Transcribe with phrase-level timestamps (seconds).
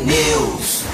[0.00, 0.84] T-News.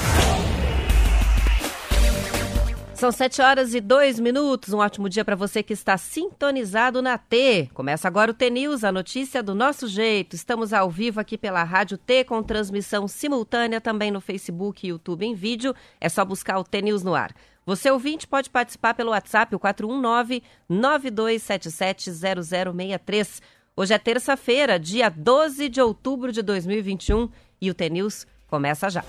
[2.93, 4.73] São sete horas e dois minutos.
[4.73, 7.69] Um ótimo dia para você que está sintonizado na T.
[7.73, 10.35] Começa agora o T News, a notícia do nosso jeito.
[10.35, 15.25] Estamos ao vivo aqui pela Rádio T com transmissão simultânea também no Facebook e YouTube
[15.25, 15.73] em vídeo.
[16.01, 17.33] É só buscar o T News no ar.
[17.65, 23.41] Você ouvinte pode participar pelo WhatsApp o 419 9277 0063.
[23.73, 27.29] Hoje é terça-feira, dia 12 de outubro de 2021
[27.61, 29.03] e o T News começa já.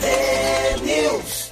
[0.00, 1.50] T-News.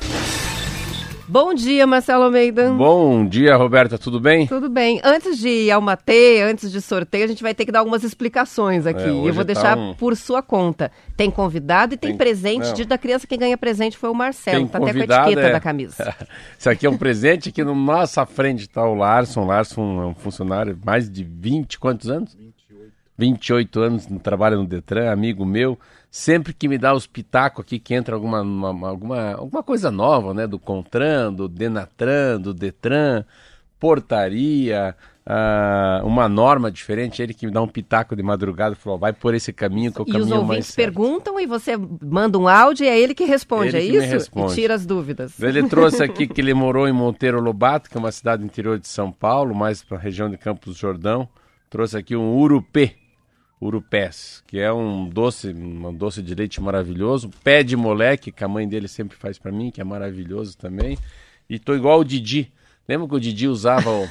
[1.28, 2.70] Bom dia, Marcelo Almeida.
[2.70, 4.46] Bom dia, Roberta, tudo bem?
[4.46, 5.00] Tudo bem.
[5.02, 8.04] Antes de ir ao Matê, antes de sorteio, a gente vai ter que dar algumas
[8.04, 9.02] explicações aqui.
[9.02, 10.90] É, Eu vou tá deixar um- por sua conta.
[11.16, 12.68] Tem convidado e tem, Tem- presente.
[12.68, 12.74] não.
[12.74, 14.56] Dia da criança, quem ganha presente foi o Marcelo.
[14.58, 15.52] Tem tá até com a convidado, etiqueta é.
[15.52, 16.14] da camisa.
[16.56, 19.44] Isso aqui é um presente que na nossa frente está o Larson.
[19.44, 22.36] Larson é um funcionário mais de 20, quantos anos?
[22.36, 22.92] 28.
[23.18, 25.76] 28 anos, trabalha no Detran, amigo meu.
[26.18, 29.90] Sempre que me dá os pitacos aqui, que entra alguma, uma- uma- alguma, alguma coisa
[29.90, 30.46] nova, né?
[30.46, 33.22] Do Contran, do Denatran, do Detran,
[33.78, 37.20] portaria, ah, uma norma diferente.
[37.22, 40.00] Ele que me dá um pitaco de madrugada e falou: vai por esse caminho que
[40.00, 40.76] é o E os caminho mais ouvintes certo.
[40.94, 44.14] perguntam e você manda um áudio e é ele que responde, Ele é que isso?
[44.14, 44.52] responde.
[44.52, 45.38] E tira as dúvidas.
[45.38, 48.88] Ele trouxe aqui que ele morou em Monteiro Lobato, que é uma cidade interior de
[48.88, 51.28] São Paulo, mais para a região de Campos do Jordão.
[51.68, 52.94] Trouxe aqui um urupê,
[53.60, 57.30] urupés, que é um doce, um doce de leite maravilhoso.
[57.42, 60.98] Pé de moleque, que a mãe dele sempre faz para mim, que é maravilhoso também.
[61.48, 62.52] E tô igual o Didi.
[62.88, 64.04] Lembra que o Didi usava o,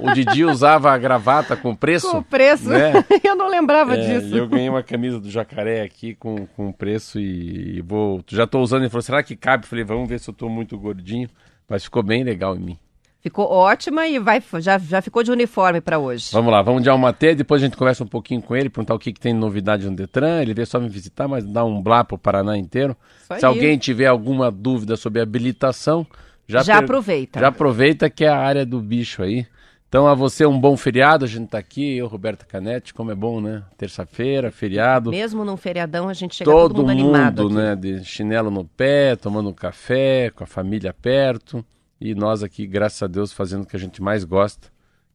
[0.00, 2.10] o Didi usava a gravata com preço?
[2.10, 2.68] Com preço.
[2.68, 2.92] Né?
[3.22, 4.36] Eu não lembrava É, disso.
[4.36, 8.20] eu ganhei uma camisa do jacaré aqui com, com preço e, e vou.
[8.28, 8.82] Já tô usando.
[8.82, 9.64] Ele falou: será que cabe?
[9.64, 11.28] Falei: vamos ver se eu tô muito gordinho.
[11.68, 12.78] Mas ficou bem legal em mim.
[13.20, 16.30] Ficou ótima e vai, já, já ficou de uniforme para hoje.
[16.32, 17.34] Vamos lá, vamos de Almaté.
[17.34, 19.88] Depois a gente conversa um pouquinho com ele, perguntar o que, que tem de novidade
[19.88, 20.40] no Detran.
[20.40, 22.96] Ele veio só me visitar, mas dá um blá pro Paraná inteiro.
[23.28, 23.38] Aí.
[23.38, 26.06] Se alguém tiver alguma dúvida sobre habilitação,
[26.50, 27.38] já, Já aproveita.
[27.38, 29.46] Já aproveita que é a área do bicho aí.
[29.88, 31.24] Então, a você um bom feriado.
[31.24, 33.62] A gente tá aqui, eu, Roberto Canetti, como é bom, né?
[33.76, 35.10] Terça-feira, feriado.
[35.10, 37.46] Mesmo num feriadão, a gente chega todo, todo mundo animado.
[37.46, 37.54] aqui.
[37.54, 41.64] né, de chinelo no pé, tomando um café, com a família perto.
[42.00, 44.68] E nós aqui, graças a Deus, fazendo o que a gente mais gosta,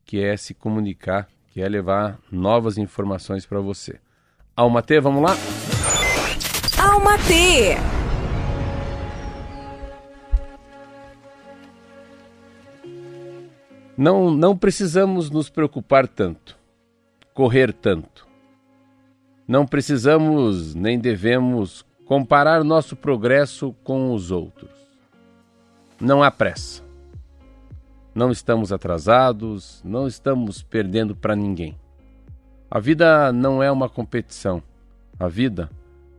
[0.06, 4.00] que é se comunicar, que é levar novas informações para você.
[4.56, 5.35] Almatê, vamos lá?
[6.79, 7.75] Alma T.
[13.97, 16.56] Não, não precisamos nos preocupar tanto,
[17.34, 18.28] correr tanto.
[19.47, 24.84] Não precisamos nem devemos comparar nosso progresso com os outros.
[26.05, 26.83] Não há pressa.
[28.13, 31.75] Não estamos atrasados, não estamos perdendo para ninguém.
[32.69, 34.61] A vida não é uma competição.
[35.19, 35.67] A vida,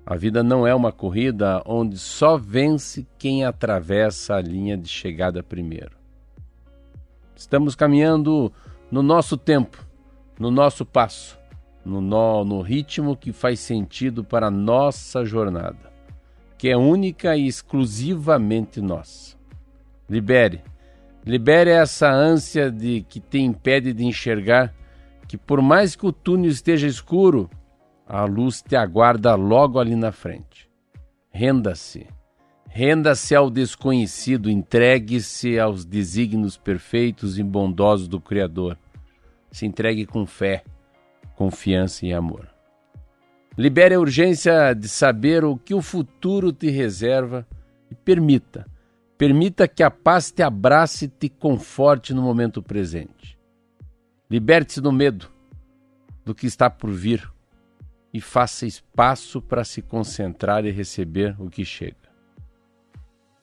[0.04, 5.40] a vida não é uma corrida onde só vence quem atravessa a linha de chegada
[5.40, 5.92] primeiro.
[7.36, 8.52] Estamos caminhando
[8.90, 9.86] no nosso tempo,
[10.36, 11.38] no nosso passo,
[11.84, 15.92] no, no, no ritmo que faz sentido para a nossa jornada,
[16.58, 19.35] que é única e exclusivamente nossa.
[20.08, 20.62] Libere,
[21.24, 24.72] libere essa ânsia de que te impede de enxergar
[25.26, 27.50] que por mais que o túnel esteja escuro,
[28.06, 30.70] a luz te aguarda logo ali na frente.
[31.30, 32.06] Renda-se.
[32.68, 38.78] Renda-se ao desconhecido, entregue-se aos desígnios perfeitos e bondosos do Criador.
[39.50, 40.62] Se entregue com fé,
[41.34, 42.48] confiança e amor.
[43.58, 47.46] Libere a urgência de saber o que o futuro te reserva
[47.90, 48.66] e permita,
[49.16, 53.38] permita que a paz te abrace e te conforte no momento presente.
[54.30, 55.30] Liberte-se do medo
[56.24, 57.30] do que está por vir
[58.12, 62.06] e faça espaço para se concentrar e receber o que chega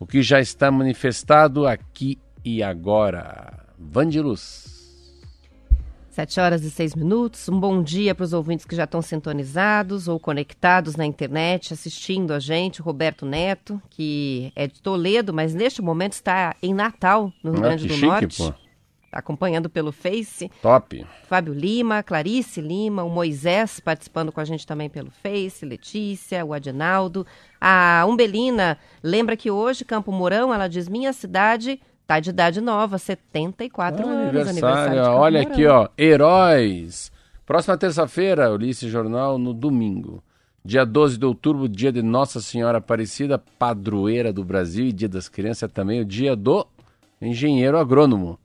[0.03, 3.69] o que já está manifestado aqui e agora.
[3.79, 4.82] Vandiluz.
[6.13, 7.49] Sete horas e seis minutos.
[7.49, 12.33] Um bom dia para os ouvintes que já estão sintonizados ou conectados na internet, assistindo
[12.35, 12.81] a gente.
[12.81, 17.59] O Roberto Neto, que é de Toledo, mas neste momento está em Natal, no Rio
[17.61, 18.37] Ah, Grande do chique, Norte.
[18.37, 18.53] pô.
[19.09, 20.51] Tá acompanhando pelo Face.
[20.61, 21.03] Top.
[21.27, 26.53] Fábio Lima, Clarice Lima, o Moisés participando com a gente também pelo Face, Letícia, o
[26.53, 27.25] Adinaldo.
[27.59, 31.79] A Umbelina lembra que hoje, Campo Mourão, ela diz: minha cidade
[32.13, 34.29] tá de idade nova, 74 anos.
[34.29, 35.87] Aniversário, aniversário olha aqui, ó.
[35.97, 37.11] Heróis.
[37.45, 40.23] Próxima terça-feira, Ulisses Jornal, no domingo.
[40.63, 45.27] Dia 12 de outubro, dia de Nossa Senhora Aparecida, padroeira do Brasil, e dia das
[45.27, 46.65] crianças também, o dia do
[47.21, 48.39] engenheiro agrônomo.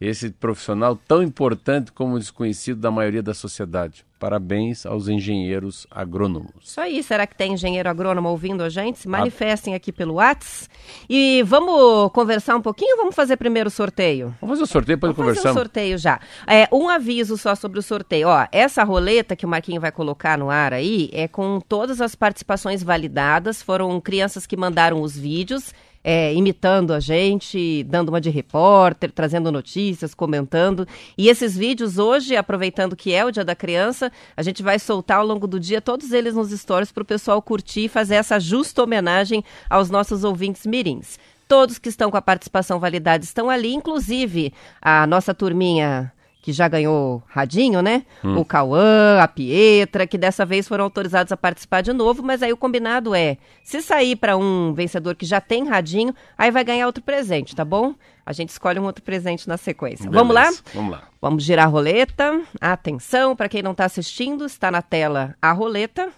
[0.00, 4.04] Esse profissional tão importante como desconhecido da maioria da sociedade.
[4.18, 6.50] Parabéns aos engenheiros agrônomos.
[6.62, 8.98] Isso aí, será que tem engenheiro agrônomo ouvindo a gente?
[8.98, 10.70] Se manifestem aqui pelo Whats.
[11.08, 14.34] E vamos conversar um pouquinho ou vamos fazer primeiro o sorteio?
[14.40, 15.62] Vamos fazer o sorteio, depois Vamos fazer o conversamos.
[15.62, 16.18] sorteio já.
[16.46, 18.28] É, um aviso só sobre o sorteio.
[18.28, 22.14] Ó, essa roleta que o Marquinho vai colocar no ar aí é com todas as
[22.14, 23.62] participações validadas.
[23.62, 25.74] Foram crianças que mandaram os vídeos.
[26.08, 30.86] É, imitando a gente, dando uma de repórter, trazendo notícias, comentando.
[31.18, 35.18] E esses vídeos hoje, aproveitando que é o Dia da Criança, a gente vai soltar
[35.18, 38.38] ao longo do dia todos eles nos stories para o pessoal curtir e fazer essa
[38.38, 41.18] justa homenagem aos nossos ouvintes mirins.
[41.48, 46.12] Todos que estão com a participação validada estão ali, inclusive a nossa turminha
[46.46, 48.06] que já ganhou radinho, né?
[48.22, 52.52] O Cauã, a Pietra, que dessa vez foram autorizados a participar de novo, mas aí
[52.52, 56.86] o combinado é, se sair para um vencedor que já tem radinho, aí vai ganhar
[56.86, 57.96] outro presente, tá bom?
[58.24, 60.08] A gente escolhe um outro presente na sequência.
[60.08, 60.42] Vamos lá?
[60.44, 61.02] Beleza, Vamos lá.
[61.20, 62.40] Vamos girar a roleta.
[62.60, 66.10] Atenção, para quem não está assistindo, está na tela a roleta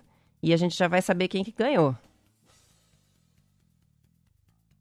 [0.42, 1.96] e a gente já vai saber quem que ganhou.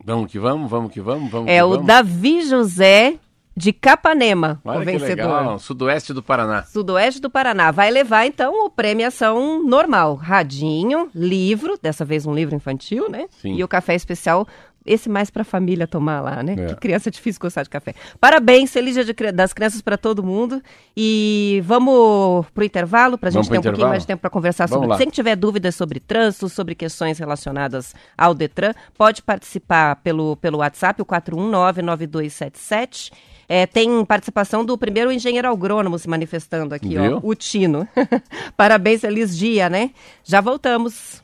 [0.04, 1.88] Vamos que vamos, vamos que vamos, vamos É que o vamos.
[1.88, 3.18] Davi José
[3.58, 5.08] de Capanema, Olha o vencedor.
[5.16, 6.62] legal, sudoeste do Paraná.
[6.62, 7.72] Sudoeste do Paraná.
[7.72, 10.14] Vai levar, então, o premiação normal.
[10.14, 13.26] Radinho, livro, dessa vez um livro infantil, né?
[13.42, 13.56] Sim.
[13.56, 14.48] E o café especial,
[14.86, 16.54] esse mais pra família tomar lá, né?
[16.56, 16.66] É.
[16.68, 17.96] Que criança é difícil gostar de café.
[18.22, 20.62] Parabéns, feliz dia de das crianças pra todo mundo.
[20.96, 23.90] E vamos pro intervalo, pra Vamos gente ter um pouquinho intervalo?
[23.90, 24.90] mais de tempo pra conversar Vamos sobre...
[24.90, 24.98] lá.
[25.04, 31.02] Se tiver dúvidas sobre trânsito, sobre questões relacionadas ao Detran, pode participar pelo, pelo WhatsApp,
[31.02, 33.12] o 4199277.
[33.50, 37.88] É, tem participação do primeiro engenheiro agrônomo se manifestando aqui, ó, o Tino.
[38.58, 39.92] Parabéns, feliz dia, né?
[40.24, 41.24] Já voltamos.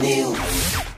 [0.00, 0.93] News.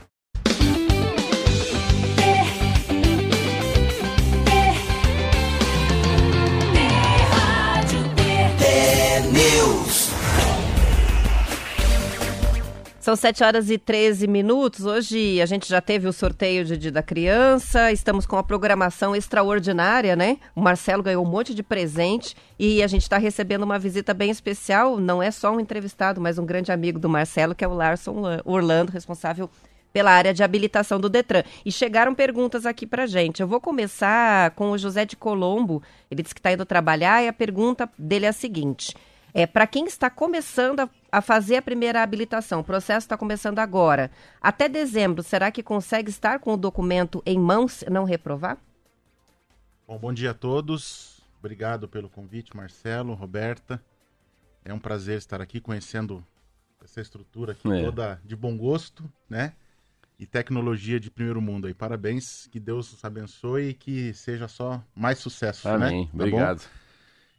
[13.07, 14.83] São 7 horas e 13 minutos.
[14.83, 19.15] Hoje a gente já teve o sorteio de Dia da Criança, estamos com a programação
[19.15, 20.35] extraordinária, né?
[20.53, 24.29] O Marcelo ganhou um monte de presente e a gente está recebendo uma visita bem
[24.29, 24.99] especial.
[24.99, 28.19] Não é só um entrevistado, mas um grande amigo do Marcelo, que é o Larson
[28.19, 29.49] Lan- Orlando, responsável
[29.93, 31.43] pela área de habilitação do Detran.
[31.65, 33.41] E chegaram perguntas aqui pra gente.
[33.41, 35.81] Eu vou começar com o José de Colombo.
[36.11, 38.93] Ele disse que está indo trabalhar e a pergunta dele é a seguinte.
[39.33, 43.59] É, para quem está começando a, a fazer a primeira habilitação, o processo está começando
[43.59, 44.09] agora,
[44.41, 48.57] até dezembro, será que consegue estar com o documento em mãos e não reprovar?
[49.87, 51.21] Bom, bom dia a todos.
[51.39, 53.81] Obrigado pelo convite, Marcelo, Roberta.
[54.65, 56.25] É um prazer estar aqui conhecendo
[56.83, 57.83] essa estrutura aqui É.
[57.83, 59.53] toda de bom gosto, né?
[60.19, 61.73] E tecnologia de primeiro mundo aí.
[61.75, 66.09] Parabéns, que Deus os abençoe e que seja só mais sucesso, Amém.
[66.13, 66.25] né?
[66.25, 66.57] Tá bom?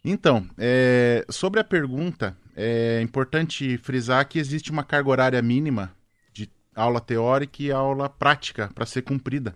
[0.05, 5.95] Então, é, sobre a pergunta, é importante frisar que existe uma carga horária mínima
[6.33, 9.55] de aula teórica e aula prática para ser cumprida.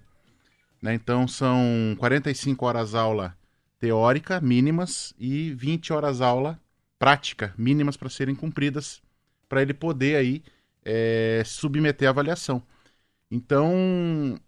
[0.80, 0.94] né?
[0.94, 3.36] Então, são 45 horas aula
[3.78, 6.60] teórica mínimas e 20 horas aula
[6.98, 9.02] prática mínimas para serem cumpridas,
[9.48, 10.42] para ele poder aí
[10.84, 12.62] é, submeter à avaliação.
[13.30, 14.38] Então,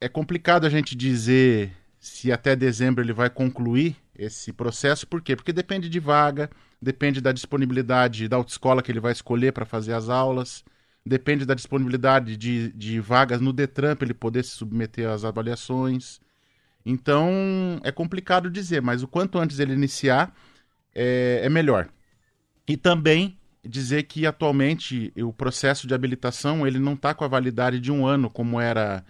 [0.00, 5.36] é complicado a gente dizer se até dezembro ele vai concluir esse processo, por quê?
[5.36, 9.92] Porque depende de vaga, depende da disponibilidade da autoescola que ele vai escolher para fazer
[9.92, 10.64] as aulas,
[11.04, 16.20] depende da disponibilidade de, de vagas no Detran para ele poder se submeter às avaliações.
[16.84, 20.34] Então, é complicado dizer, mas o quanto antes ele iniciar,
[20.94, 21.88] é, é melhor.
[22.66, 27.80] E também dizer que atualmente o processo de habilitação ele não está com a validade
[27.80, 29.04] de um ano, como era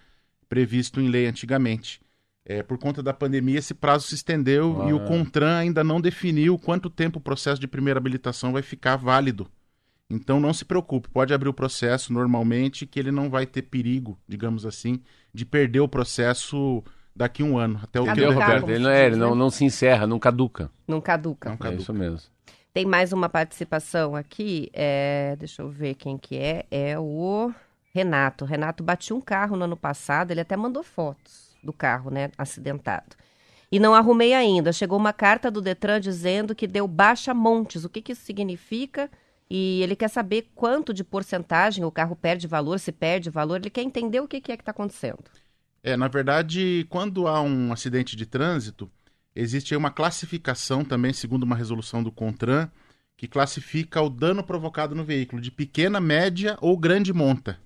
[0.48, 2.00] previsto em lei antigamente.
[2.48, 5.06] É, por conta da pandemia, esse prazo se estendeu Ah, e o é.
[5.06, 9.48] CONTRAN ainda não definiu quanto tempo o processo de primeira habilitação vai ficar válido.
[10.08, 14.16] Então não se preocupe, pode abrir o processo normalmente, que ele não vai ter perigo,
[14.28, 15.00] digamos assim,
[15.34, 16.84] de perder o processo
[17.16, 17.80] daqui a um ano.
[17.82, 18.68] Até o que Entendeu, Detran- Roberto?
[18.70, 20.70] Ele não, é, ele não, não se encerra, não caduca.
[20.86, 21.48] Não caduca.
[21.48, 21.82] Não É caduca.
[21.82, 22.20] isso mesmo.
[22.72, 27.50] Tem mais uma participação aqui, é, deixa eu ver quem que é, é o
[27.92, 28.44] Renato.
[28.44, 33.16] Renato batia um carro no ano passado, ele até mandou fotos do carro, né, acidentado.
[33.70, 34.72] e não arrumei ainda.
[34.72, 37.84] Chegou uma carta do Detran dizendo que deu baixa montes.
[37.84, 39.10] O que, que isso significa?
[39.50, 43.56] E ele quer saber quanto de porcentagem o carro perde valor, se perde valor.
[43.56, 45.24] Ele quer entender o que, que é que está acontecendo.
[45.82, 48.90] É, na verdade, quando há um acidente de trânsito,
[49.34, 52.68] existe uma classificação também, segundo uma resolução do CONTRAN,
[53.16, 57.58] que classifica o dano provocado no veículo de pequena, média ou grande monta.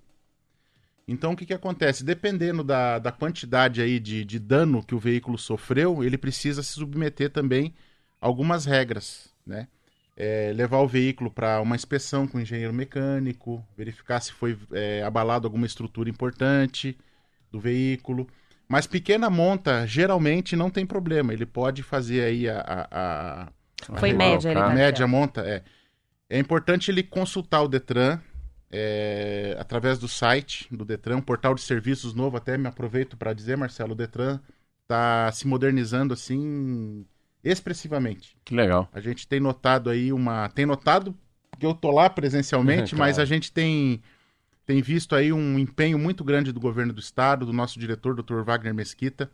[1.11, 2.05] Então, o que, que acontece?
[2.05, 6.75] Dependendo da, da quantidade aí de, de dano que o veículo sofreu, ele precisa se
[6.75, 7.75] submeter também
[8.21, 9.67] a algumas regras, né?
[10.17, 15.03] É, levar o veículo para uma inspeção com o engenheiro mecânico, verificar se foi é,
[15.03, 16.97] abalado alguma estrutura importante
[17.51, 18.29] do veículo.
[18.69, 21.33] Mas pequena monta, geralmente não tem problema.
[21.33, 22.61] Ele pode fazer aí a.
[22.61, 23.49] a,
[23.91, 25.65] a Foi a, média, ele a tá média monta, é.
[26.29, 28.21] É importante ele consultar o Detran
[28.71, 32.37] é, através do site do Detran, um portal de serviços novo.
[32.37, 34.39] Até me aproveito para dizer, Marcelo, o Detran
[34.83, 37.05] está se modernizando assim
[37.43, 38.37] expressivamente.
[38.45, 38.89] Que legal.
[38.93, 40.49] A gente tem notado aí uma.
[40.51, 41.17] Tem notado,
[41.51, 44.01] porque eu tô lá presencialmente, mas a gente tem,
[44.65, 48.43] tem visto aí um empenho muito grande do governo do estado, do nosso diretor, Dr.
[48.43, 49.31] Wagner Mesquita,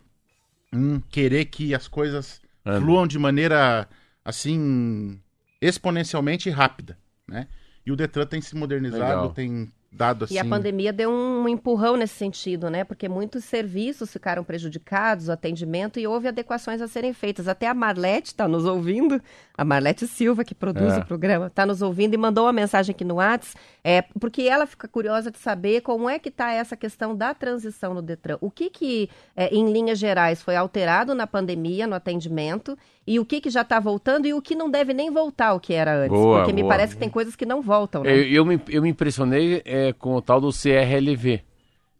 [0.72, 2.80] em querer que as coisas Anda.
[2.80, 3.88] fluam de maneira
[4.24, 5.20] assim
[5.60, 7.48] exponencialmente rápida, né?
[7.86, 9.30] E o Detran tem se modernizado, Legal.
[9.30, 10.34] tem dado assim.
[10.34, 12.84] E a pandemia deu um empurrão nesse sentido, né?
[12.84, 17.48] Porque muitos serviços ficaram prejudicados, o atendimento, e houve adequações a serem feitas.
[17.48, 19.22] Até a Marlete está nos ouvindo,
[19.56, 20.98] a Marlete Silva, que produz É.
[20.98, 24.66] o programa, está nos ouvindo e mandou uma mensagem aqui no WhatsApp, é, porque ela
[24.66, 28.36] fica curiosa de saber como é que está essa questão da transição no Detran.
[28.40, 32.76] O que que, é, em linhas gerais, foi alterado na pandemia, no atendimento,
[33.06, 35.60] e o que que já está voltando e o que não deve nem voltar ao
[35.60, 36.10] que era antes.
[36.18, 36.72] Boa, porque me boa.
[36.74, 38.12] parece que tem coisas que não voltam, né?
[38.12, 41.42] Eu, eu me, eu me impressionei é, com o tal do CRLV.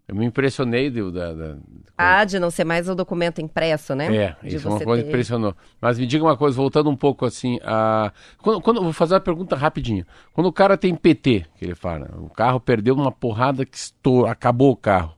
[0.08, 1.56] Eu me impressionei do, da, da-
[1.98, 4.06] Ah, de não ser mais o documento impresso, né?
[4.14, 5.54] É, de isso é uma coisa que ter- impressionou.
[5.80, 8.12] Mas me diga uma coisa, voltando um pouco assim, a...
[8.38, 10.06] quando, quando- vou fazer uma pergunta rapidinho.
[10.32, 14.26] Quando o cara tem PT, que ele fala, o carro perdeu uma porrada que estourou,
[14.26, 15.12] acabou o carro.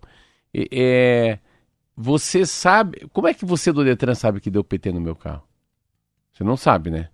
[0.73, 1.39] É,
[1.97, 5.43] você sabe, como é que você do Detran sabe que deu PT no meu carro?
[6.39, 7.09] Você não sabe, né?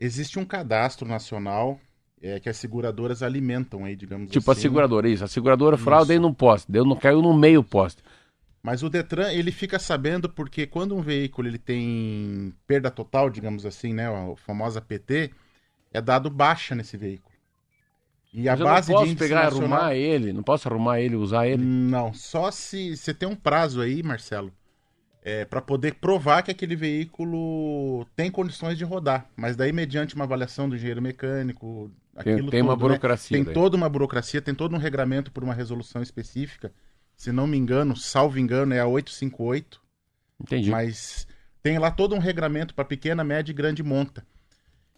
[0.00, 1.78] Existe um cadastro nacional
[2.22, 4.62] é, que as seguradoras alimentam aí, digamos Tipo a assim.
[4.62, 5.22] seguradora, isso.
[5.22, 6.08] A seguradora falou, ah, eu Isso.
[6.08, 8.02] dei num poste, deu, no, caiu no meio poste.
[8.62, 13.66] Mas o Detran, ele fica sabendo porque quando um veículo ele tem perda total, digamos
[13.66, 15.30] assim, né, a famosa PT,
[15.92, 17.36] é dado baixa nesse veículo.
[18.32, 19.78] E a Mas eu base não de posso índice pegar nacional...
[19.78, 21.62] arrumar ele, não posso arrumar ele, usar ele.
[21.62, 24.50] Não, só se você tem um prazo aí, Marcelo,
[25.22, 29.26] é, para poder provar que aquele veículo tem condições de rodar.
[29.36, 31.90] Mas daí, mediante uma avaliação do engenheiro mecânico,
[32.22, 32.80] Tem, tem uma né?
[32.80, 33.36] burocracia.
[33.36, 33.54] Tem daí.
[33.54, 36.72] toda uma burocracia, tem todo um regramento por uma resolução específica.
[37.16, 39.80] Se não me engano, salvo engano, é a 858.
[40.40, 40.70] Entendi.
[40.70, 41.26] Mas
[41.62, 44.24] tem lá todo um regramento para pequena, média e grande monta.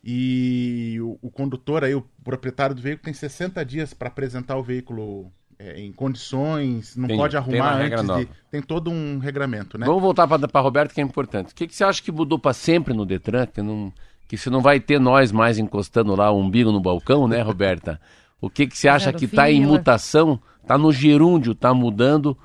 [0.03, 4.63] E o, o condutor aí, o proprietário do veículo, tem 60 dias para apresentar o
[4.63, 5.33] veículo
[5.63, 7.21] é, em condições, não Entendi.
[7.21, 8.29] pode Tem arrumar uma regra antes de.
[8.51, 9.85] Tem todo um regramento, né?
[9.85, 11.53] Vamos voltar para Roberto, que é importante.
[11.53, 13.45] O que, que você acha que mudou para sempre no Detran?
[13.45, 13.93] Que, não,
[14.27, 18.01] que você não vai ter nós mais encostando lá o umbigo no balcão, né, Roberta?
[18.41, 22.39] O que, que você acha que está em mutação, está no gerúndio, está mudando,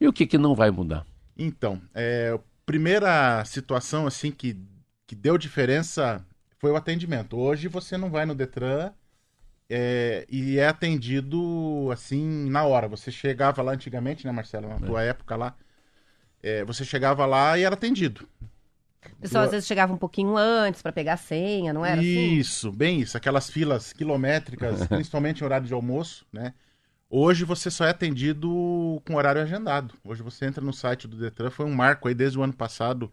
[0.00, 1.04] e o que, que não vai mudar?
[1.36, 4.56] Então, é, a primeira situação assim que,
[5.06, 6.24] que deu diferença
[6.58, 7.36] foi o atendimento.
[7.36, 8.92] Hoje você não vai no Detran
[9.74, 12.86] é, e é atendido assim na hora.
[12.88, 14.68] Você chegava lá antigamente, né, Marcelo?
[14.68, 15.56] Na tua época lá,
[16.42, 18.28] é, você chegava lá e era atendido.
[19.14, 22.34] O pessoal às vezes chegava um pouquinho antes para pegar a senha, não era assim?
[22.34, 23.16] Isso, bem isso.
[23.16, 26.52] Aquelas filas quilométricas, principalmente em horário de almoço, né?
[27.08, 29.94] Hoje você só é atendido com horário agendado.
[30.04, 33.10] Hoje você entra no site do Detran, foi um marco aí desde o ano passado,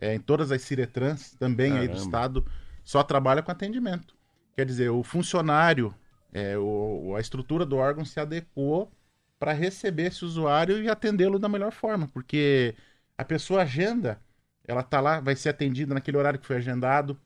[0.00, 2.04] é, em todas as Ciretrans, também aí do Caramba.
[2.04, 2.46] estado,
[2.82, 4.17] só trabalha com atendimento.
[4.58, 5.94] Quer dizer, o funcionário,
[6.32, 8.90] é, o, a estrutura do órgão se adequou
[9.38, 12.74] para receber esse usuário e atendê-lo da melhor forma, porque
[13.16, 14.20] a pessoa agenda,
[14.66, 17.16] ela tá lá, vai ser atendida naquele horário que foi agendado.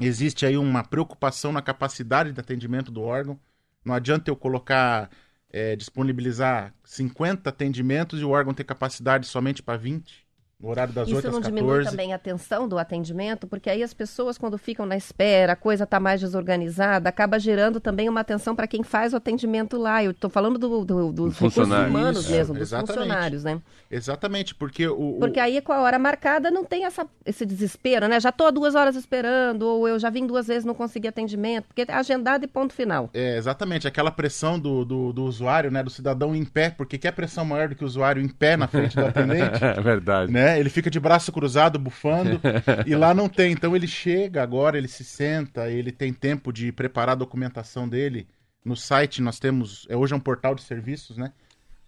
[0.00, 3.38] Existe aí uma preocupação na capacidade de atendimento do órgão.
[3.84, 5.10] Não adianta eu colocar,
[5.50, 10.26] é, disponibilizar 50 atendimentos e o órgão ter capacidade somente para 20,
[10.60, 11.54] no horário das 8 Isso às não 14.
[11.54, 15.56] diminui também a tensão do atendimento, porque aí as pessoas, quando ficam na espera, a
[15.56, 20.02] coisa está mais desorganizada, acaba gerando também uma tensão para quem faz o atendimento lá.
[20.02, 21.90] Eu estou falando do, do- dos recursos funcionários.
[21.94, 22.88] humanos Isso, mesmo, dos exatamente.
[22.92, 23.60] funcionários, né?
[23.88, 28.08] Exatamente, porque o, o- Porque aí com a hora marcada não tem essa, esse desespero,
[28.08, 28.18] né?
[28.18, 31.66] Já estou há duas horas esperando, ou eu já vim duas vezes não consegui atendimento,
[31.68, 33.08] porque é agendado e ponto final.
[33.14, 37.12] É, exatamente, aquela pressão do, do, do usuário, né, do cidadão em pé, porque quer
[37.12, 40.32] pressão maior do que o usuário em pé na frente do atendente, É verdade.
[40.32, 40.47] né?
[40.48, 40.58] Né?
[40.58, 42.40] Ele fica de braço cruzado, bufando,
[42.86, 43.52] e lá não tem.
[43.52, 48.26] Então ele chega agora, ele se senta, ele tem tempo de preparar a documentação dele.
[48.64, 51.32] No site nós temos, é, hoje é um portal de serviços, né?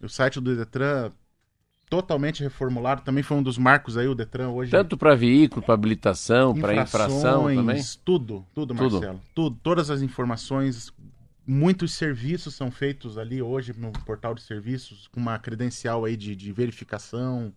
[0.01, 1.11] O site do Detran
[1.89, 4.71] totalmente reformulado, também foi um dos marcos aí o Detran hoje.
[4.71, 7.83] Tanto para veículo, para habilitação, para infração também?
[8.05, 8.93] Tudo, tudo, Tudo.
[8.93, 9.21] Marcelo.
[9.35, 10.93] Tudo, todas as informações,
[11.45, 16.37] muitos serviços são feitos ali hoje no portal de serviços, com uma credencial aí de,
[16.37, 17.53] de verificação.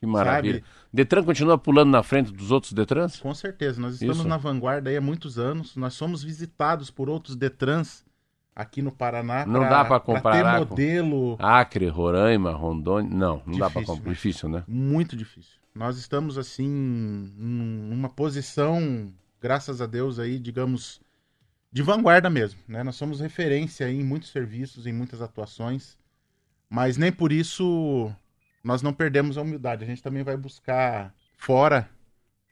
[0.00, 0.62] Que maravilha.
[0.92, 3.18] Detran continua pulando na frente dos outros Detrans?
[3.18, 4.28] Com certeza, nós estamos Isso.
[4.28, 5.74] na vanguarda aí há muitos anos.
[5.76, 8.04] Nós somos visitados por outros Detrans
[8.54, 9.44] aqui no Paraná.
[9.44, 13.10] Não dá pra comparar ter com- modelo Acre, Roraima, Rondônia.
[13.10, 14.08] Não, não dá para Difícil, comprar.
[14.08, 14.14] né?
[14.14, 14.64] Difícil, né?
[14.68, 15.58] muito difícil.
[15.74, 21.00] Nós estamos assim num- numa posição, graças a Deus aí, digamos,
[21.72, 22.82] de vanguarda mesmo, né?
[22.82, 25.96] Nós somos referência aí em muitos serviços, em muitas atuações,
[26.70, 28.12] mas nem por isso
[28.62, 29.84] nós não perdemos a humildade.
[29.84, 31.88] A gente também vai buscar fora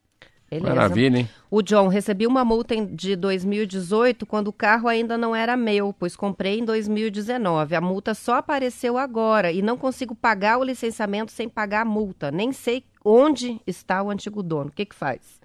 [0.50, 0.74] Beleza.
[0.74, 1.28] Maravilha, hein?
[1.50, 6.14] O John, recebi uma multa de 2018 quando o carro ainda não era meu, pois
[6.14, 7.74] comprei em 2019.
[7.74, 12.30] A multa só apareceu agora e não consigo pagar o licenciamento sem pagar a multa.
[12.30, 14.68] Nem sei onde está o antigo dono.
[14.68, 15.40] O que que faz?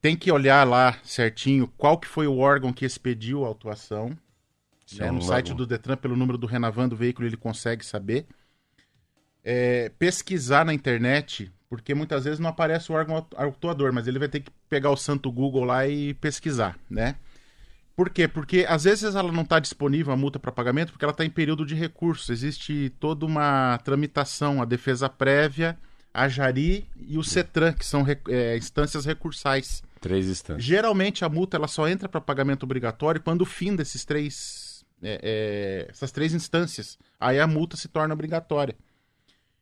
[0.00, 4.16] Tem que olhar lá certinho qual que foi o órgão que expediu a autuação.
[4.92, 5.06] Né?
[5.06, 8.26] é um No site do Detran, pelo número do Renavan do veículo, ele consegue saber.
[9.44, 14.18] É, pesquisar na internet, porque muitas vezes não aparece o órgão autu- autuador, mas ele
[14.18, 17.14] vai ter que pegar o santo Google lá e pesquisar, né?
[17.94, 18.26] Por quê?
[18.28, 21.30] Porque às vezes ela não está disponível a multa para pagamento porque ela está em
[21.30, 22.30] período de recurso.
[22.30, 25.78] Existe toda uma tramitação, a defesa prévia,
[26.12, 29.82] a Jari e o CETRAN, que são é, instâncias recursais.
[30.00, 30.64] Três instantes.
[30.64, 34.65] Geralmente a multa ela só entra para pagamento obrigatório quando o fim desses três,
[35.02, 36.98] é, é, essas três instâncias.
[37.18, 38.76] Aí a multa se torna obrigatória.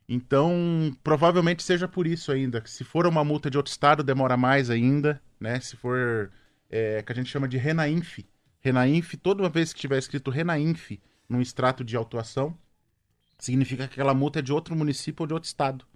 [0.09, 2.63] Então, provavelmente seja por isso ainda.
[2.67, 5.59] Se for uma multa de outro estado, demora mais ainda, né?
[5.61, 6.31] Se for
[6.71, 8.19] é, que a gente chama de Renainf.
[8.61, 10.93] Renainf, toda vez que tiver escrito Renainf
[11.29, 12.57] num extrato de autuação,
[13.39, 15.87] significa que aquela multa é de outro município ou de outro estado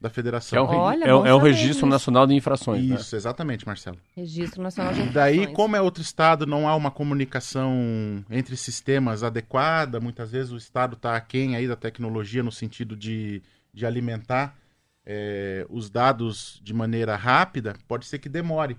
[0.00, 0.58] da federação.
[0.58, 1.86] é o, re- Olha, é é o Registro.
[1.86, 2.84] Nacional de Infrações.
[2.88, 2.94] né?
[2.96, 3.98] Isso, exatamente, Marcelo.
[4.14, 5.56] Registro Nacional de E daí, Infrações.
[5.56, 9.98] como é outro estado, não há uma comunicação entre sistemas adequada.
[10.00, 13.42] Muitas vezes o estado está aquém aí da tecnologia no sentido de,
[13.74, 14.56] de alimentar
[15.04, 17.74] eh, os dados de maneira rápida.
[17.88, 18.76] Pode ser que demore.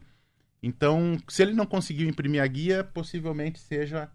[0.61, 4.09] Então, se ele não conseguiu imprimir a guia, possivelmente seja.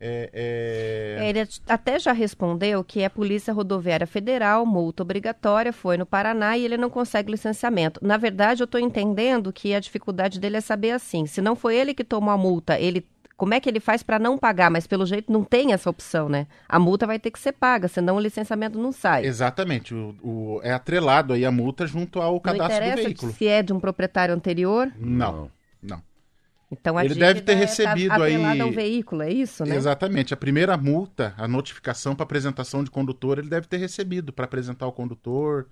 [0.00, 6.06] Eh, eh, Ele até já respondeu que é Polícia Rodoviária Federal, multa obrigatória, foi no
[6.06, 8.00] Paraná e ele não consegue licenciamento.
[8.02, 11.76] Na verdade, eu estou entendendo que a dificuldade dele é saber assim, se não foi
[11.76, 13.04] ele que tomou a multa, ele
[13.36, 14.68] como é que ele faz para não pagar?
[14.68, 16.48] Mas pelo jeito não tem essa opção, né?
[16.68, 19.24] A multa vai ter que ser paga, senão o licenciamento não sai.
[19.26, 19.94] Exatamente.
[19.94, 23.32] O, o- é atrelado aí a multa junto ao Não cadastro do interessa veículo.
[23.32, 25.50] se é de um proprietário anterior, Não, não.
[26.70, 29.74] Então a Ele deve ter é- recebido tá aí- ao veículo, é isso, né?
[29.74, 30.34] Exatamente.
[30.34, 34.86] A primeira multa, a notificação para apresentação de condutor, ele deve ter recebido para apresentar
[34.86, 35.66] o condutor.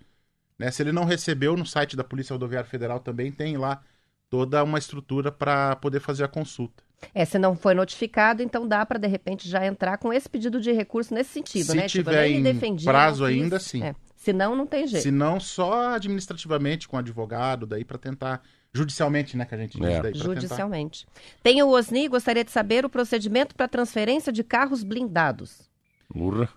[0.58, 0.70] Né?
[0.70, 3.82] Se ele não recebeu, no site da Polícia Rodoviária Federal também tem lá
[4.30, 6.82] toda uma estrutura para poder fazer a consulta.
[7.14, 10.58] É, se não foi notificado, então dá para de repente já entrar com esse pedido
[10.58, 11.86] de recurso nesse sentido, Se né?
[11.86, 13.82] Tipo, eu tiver em defendi, prazo ainda, sim.
[13.82, 13.94] É.
[14.16, 15.02] Se não, não tem jeito.
[15.02, 18.42] Se não, só administrativamente com advogado, daí para tentar
[18.76, 20.02] judicialmente, né, que a gente diz É.
[20.02, 20.24] daí tentar.
[20.24, 21.06] Judicialmente.
[21.42, 25.68] Tem o Osni, gostaria de saber o procedimento para transferência de carros blindados.
[26.14, 26.48] Urra.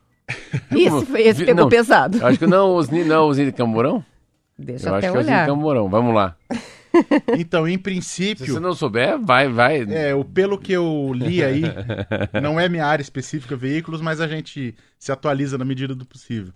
[0.71, 1.69] Esse, foi, esse pegou não.
[1.69, 2.23] pesado.
[2.25, 4.05] Acho que não, Osni, não, Osni de Camburão?
[4.57, 5.47] Deixa Eu eu acho até que é Osni de olhar.
[5.47, 5.89] Camburão.
[5.89, 6.35] Vamos lá.
[7.37, 9.85] Então, em Se princípio, você não souber, vai, vai.
[9.89, 11.61] É, o pelo que eu li aí,
[12.41, 16.51] não é minha área específica veículos, mas a gente se atualiza na medida do possível.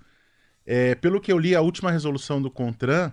[0.65, 3.12] É, pelo que eu li, a última resolução do CONTRAN,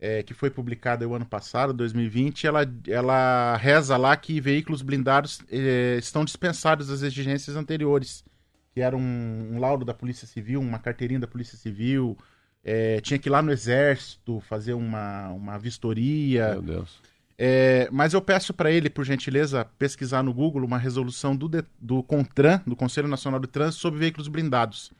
[0.00, 5.40] é, que foi publicada o ano passado, 2020, ela, ela reza lá que veículos blindados
[5.50, 8.24] é, estão dispensados das exigências anteriores,
[8.72, 12.16] que era um, um laudo da Polícia Civil, uma carteirinha da Polícia Civil,
[12.62, 16.52] é, tinha que ir lá no exército fazer uma, uma vistoria.
[16.52, 17.00] Meu Deus.
[17.40, 21.48] É, mas eu peço para ele, por gentileza, pesquisar no Google uma resolução do,
[21.80, 24.92] do CONTRAN, do Conselho Nacional de Trânsito, sobre veículos blindados.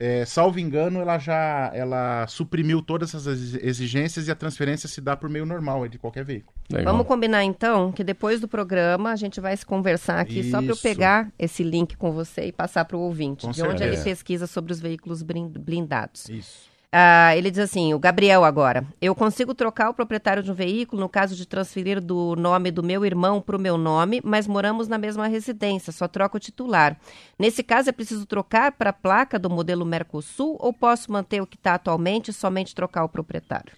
[0.00, 5.16] É, salvo engano, ela já ela suprimiu todas essas exigências e a transferência se dá
[5.16, 6.56] por meio normal é de qualquer veículo.
[6.70, 6.92] Legal.
[6.92, 10.68] Vamos combinar então que depois do programa a gente vai se conversar aqui só para
[10.68, 10.82] eu Isso.
[10.82, 14.04] pegar esse link com você e passar para o ouvinte, Com de onde ele certeza.
[14.04, 16.28] pesquisa sobre os veículos blindados.
[16.28, 16.68] Isso.
[16.90, 21.02] Ah, ele diz assim, o Gabriel agora, eu consigo trocar o proprietário de um veículo
[21.02, 24.88] no caso de transferir do nome do meu irmão para o meu nome, mas moramos
[24.88, 26.98] na mesma residência, só troca o titular.
[27.38, 31.46] Nesse caso, é preciso trocar para a placa do modelo Mercosul ou posso manter o
[31.46, 33.74] que está atualmente e somente trocar o proprietário?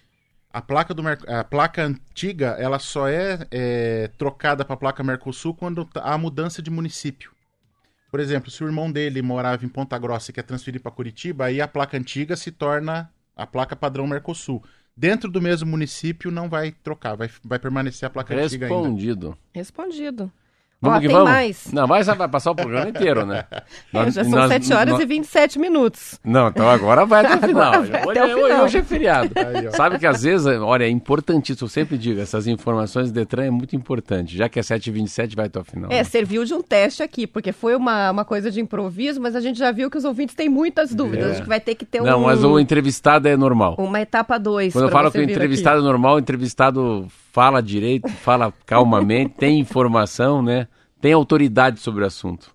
[0.53, 5.53] A placa, do a placa antiga, ela só é, é, trocada para a placa Mercosul
[5.53, 7.30] quando tá- há mudança de município.
[8.11, 11.45] Por exemplo, se o irmão dele morava em Ponta Grossa e quer transferir para Curitiba,
[11.45, 14.61] aí a placa antiga se torna a placa padrão Mercosul.
[14.95, 18.77] Dentro do mesmo município não vai trocar, vai, vai permanecer a placa antiga ainda.
[18.77, 19.37] Respondido.
[19.53, 20.31] Respondido.
[20.81, 21.31] Vamos Ó, que tem vamos?
[21.31, 21.67] mais.
[21.71, 23.45] Não, mas vai passar o programa inteiro, né?
[23.51, 23.63] É,
[23.93, 26.19] Nós- já são nós- 7 horas nós- e 27 minutos.
[26.23, 27.79] Não, então agora vai até o final.
[27.81, 28.63] Hoje, até o é- final.
[28.65, 29.31] hoje é feriado.
[29.35, 29.71] Aí.
[29.73, 33.49] Sabe que às vezes, olha, é importantíssimo, eu sempre digo, essas informações do Detran é
[33.51, 34.35] muito importante.
[34.35, 35.91] Já que é 7h27, vai até o final.
[35.91, 36.03] É, né?
[36.03, 39.59] serviu de um teste aqui, porque foi uma, uma coisa de improviso, mas a gente
[39.59, 41.27] já viu que os ouvintes têm muitas dúvidas.
[41.27, 41.31] É.
[41.33, 43.75] Acho que vai ter que ter Não, um, mas o entrevistado é normal.
[43.77, 44.73] uma etapa 2.
[44.73, 49.59] Quando eu falo que o entrevistado é normal, o entrevistado fala direito, fala calmamente, tem
[49.59, 50.67] informação, né?
[50.99, 52.53] Tem autoridade sobre o assunto.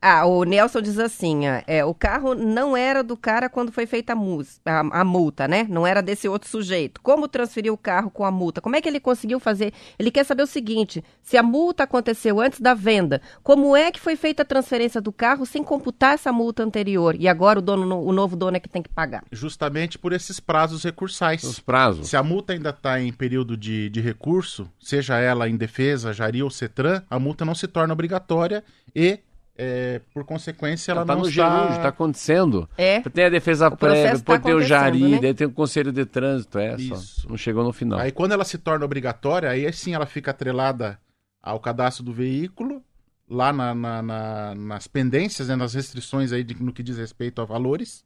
[0.00, 4.12] Ah, o Nelson diz assim: é, o carro não era do cara quando foi feita
[4.12, 5.66] a, mus- a- a multa, né?
[5.68, 7.00] Não era desse outro sujeito.
[7.02, 8.60] Como transferir o carro com a multa?
[8.60, 9.72] Como é que ele conseguiu fazer?
[9.98, 13.98] Ele quer saber o seguinte: se a multa aconteceu antes da venda, como é que
[14.00, 17.16] foi feita a transferência do carro sem computar essa multa anterior?
[17.18, 19.24] E agora o, dono, o novo dono é que tem que pagar.
[19.32, 21.42] Justamente por esses prazos recursais.
[21.42, 22.08] Os prazos.
[22.08, 26.42] Se a multa ainda está em período de, de recurso, seja ela em defesa, jari
[26.42, 28.62] ou cetran, a multa não se torna obrigatória
[28.94, 29.18] e,
[29.60, 31.50] é, por consequência, ela tá não no está...
[31.50, 32.68] gerúndio, está acontecendo.
[32.78, 33.00] É.
[33.00, 35.18] Tem a defesa prévia, tá depois tem o jari, né?
[35.20, 36.94] daí tem o conselho de trânsito, é só.
[36.94, 37.28] Isso.
[37.28, 37.98] Não chegou no final.
[37.98, 40.96] Aí quando ela se torna obrigatória, aí sim ela fica atrelada
[41.42, 42.80] ao cadastro do veículo,
[43.28, 47.42] lá na- na- na- nas pendências, né, nas restrições aí de- no que diz respeito
[47.42, 48.04] a valores.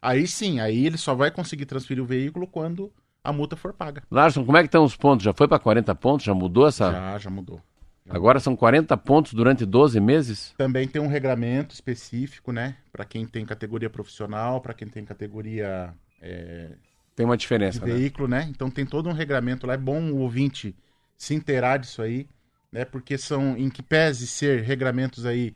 [0.00, 2.90] Aí sim, aí ele só vai conseguir transferir o veículo quando
[3.22, 4.02] a multa for paga.
[4.10, 5.24] Larson, como é que estão os pontos?
[5.24, 6.24] Já foi para 40 pontos?
[6.26, 6.90] Já mudou essa?
[6.92, 7.60] Já, já mudou.
[8.08, 10.54] Agora são 40 pontos durante 12 meses?
[10.58, 12.76] Também tem um regramento específico, né?
[12.92, 16.72] Para quem tem categoria profissional, para quem tem categoria é,
[17.16, 17.92] Tem uma de diferença, né?
[17.94, 18.46] veículo, né?
[18.50, 19.74] Então tem todo um regramento lá.
[19.74, 20.76] É bom o ouvinte
[21.16, 22.28] se inteirar disso aí,
[22.70, 22.84] né?
[22.84, 25.54] Porque são, em que pese ser regramentos aí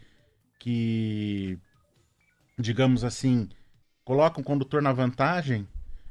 [0.59, 1.59] que,
[2.59, 3.49] digamos assim,
[4.05, 5.69] colocam o condutor na vantagem,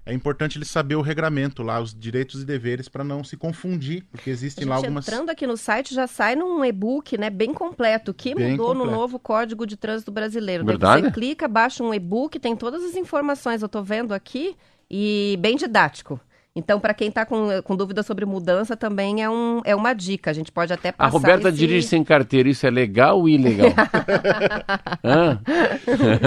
[0.08, 4.06] é importante ele saber o regramento lá, os direitos e deveres, para não se confundir,
[4.10, 5.06] porque existem gente lá algumas.
[5.06, 8.82] entrando aqui no site já sai num e-book, né, bem completo, que Bem mudou no
[8.82, 9.00] completo.
[9.00, 10.64] novo Código de Trânsito Brasileiro.
[10.64, 11.02] Daí Verdade?
[11.04, 14.56] você clica, baixa um e-book, tem todas as informações, eu tô vendo aqui,
[14.90, 16.20] e bem didático.
[16.58, 20.32] Então, para quem tá com, com dúvida sobre mudança, também é, um, é uma dica.
[20.32, 21.58] A gente pode até A passar Roberta esse...
[21.60, 23.70] dirige sem carteira, isso é legal ou ilegal?
[25.06, 25.40] Hã?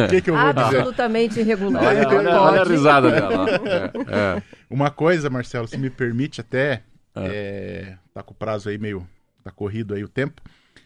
[0.07, 0.65] O que, que eu vou dizer?
[0.79, 1.83] Absolutamente irregular.
[1.85, 3.47] Olha, olha- olha a risada dela.
[3.51, 4.43] É, é.
[4.71, 6.83] Uma coisa, Marcelo, se me permite até,
[7.17, 9.05] é, tá com o prazo aí meio,
[9.43, 10.41] tá corrido aí o tempo,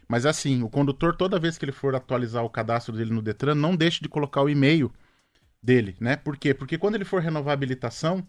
[0.09, 3.54] mas assim, o condutor, toda vez que ele for atualizar o cadastro dele no Detran,
[3.54, 4.90] não deixe de colocar o e-mail
[5.62, 6.16] dele, né?
[6.16, 6.54] Por quê?
[6.54, 8.26] Porque quando ele for renovar a habilitação,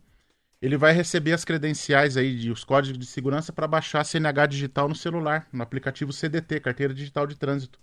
[0.65, 4.47] ele vai receber as credenciais aí, de, os códigos de segurança para baixar a CNH
[4.47, 7.79] digital no celular, no aplicativo CDT, Carteira Digital de Trânsito.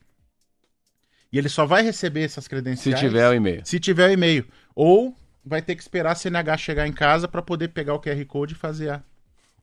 [1.33, 3.63] E ele só vai receber essas Se credenciais tiver o e-mail.
[3.65, 4.47] se tiver o e-mail.
[4.75, 8.25] Ou vai ter que esperar a CNH chegar em casa para poder pegar o QR
[8.27, 9.03] Code e fazer a.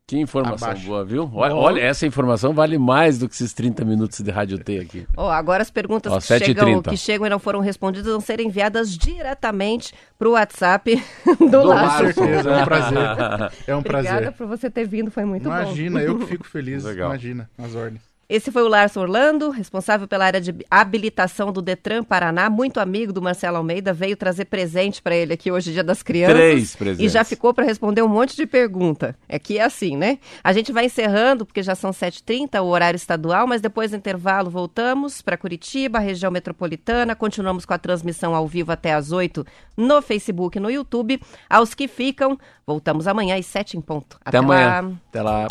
[0.10, 0.88] Que informação Abaixo.
[0.88, 1.30] boa, viu?
[1.36, 5.06] Olha, olha, essa informação vale mais do que esses 30 minutos de rádio T aqui.
[5.16, 6.90] Ó, agora as perguntas Ó, que, chegam, 7h30.
[6.90, 10.96] que chegam e não foram respondidas vão ser enviadas diretamente para o WhatsApp
[11.40, 12.04] do, Do Larson.
[12.06, 12.24] Larson.
[12.24, 12.98] certeza, é um prazer.
[13.68, 14.32] É um Obrigada prazer.
[14.32, 15.56] por você ter vindo, foi muito bom.
[15.56, 16.84] Imagina, eu que fico feliz.
[16.84, 17.10] Legal.
[17.10, 18.09] Imagina, as ordens.
[18.30, 23.12] Esse foi o Larson Orlando, responsável pela área de habilitação do Detran Paraná, muito amigo
[23.12, 26.36] do Marcelo Almeida, veio trazer presente para ele aqui hoje, Dia das Crianças.
[26.36, 27.04] Três presentes.
[27.04, 29.16] E já ficou para responder um monte de pergunta.
[29.28, 30.20] É que é assim, né?
[30.44, 34.52] A gente vai encerrando, porque já são 7h30, o horário estadual, mas depois do intervalo
[34.52, 39.44] voltamos para Curitiba, região metropolitana, continuamos com a transmissão ao vivo até às 8
[39.76, 41.20] no Facebook e no YouTube.
[41.50, 44.20] Aos que ficam, voltamos amanhã às 7 em ponto.
[44.24, 44.46] Até lá.
[44.46, 45.00] amanhã.
[45.10, 45.48] Até lá.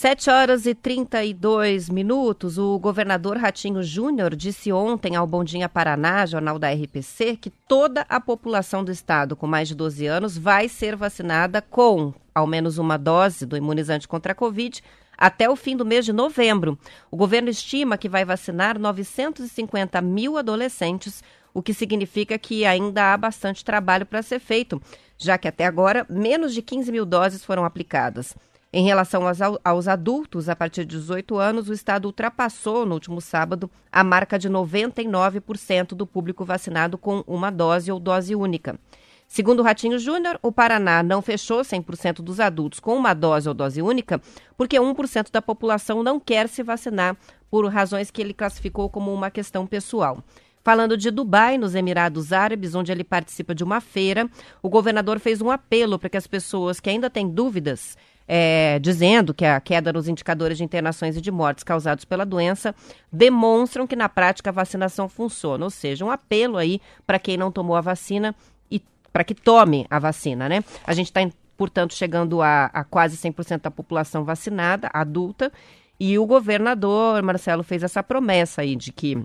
[0.00, 2.56] 7 horas e 32 minutos.
[2.56, 8.18] O governador Ratinho Júnior disse ontem ao Bondinha Paraná, jornal da RPC, que toda a
[8.18, 12.96] população do estado com mais de 12 anos vai ser vacinada com ao menos uma
[12.96, 14.82] dose do imunizante contra a Covid
[15.18, 16.78] até o fim do mês de novembro.
[17.10, 23.18] O governo estima que vai vacinar 950 mil adolescentes, o que significa que ainda há
[23.18, 24.80] bastante trabalho para ser feito,
[25.18, 28.34] já que até agora menos de 15 mil doses foram aplicadas.
[28.72, 33.20] Em relação aos, aos, adultos a partir de 18 anos, o Estado ultrapassou no último
[33.20, 38.78] sábado a marca de 99% do público vacinado com uma dose ou dose única.
[39.26, 43.54] Segundo o Ratinho Júnior, o Paraná não fechou 100% dos adultos com uma dose ou
[43.54, 44.20] dose única
[44.56, 47.16] porque 1% da população não quer se vacinar
[47.50, 50.22] por razões que ele classificou como uma questão pessoal.
[50.62, 54.28] Falando de Dubai, nos Emirados Árabes, onde ele participa de uma feira,
[54.62, 57.96] o governador fez um apelo para que as pessoas que ainda têm dúvidas
[58.32, 62.72] é, dizendo que a queda nos indicadores de internações e de mortes causados pela doença
[63.12, 67.50] demonstram que na prática a vacinação funciona, ou seja, um apelo aí para quem não
[67.50, 68.32] tomou a vacina
[68.70, 68.80] e
[69.12, 70.62] para que tome a vacina, né?
[70.86, 75.50] A gente está, portanto, chegando a, a quase 100% da população vacinada, adulta,
[75.98, 79.20] e o governador Marcelo fez essa promessa aí de que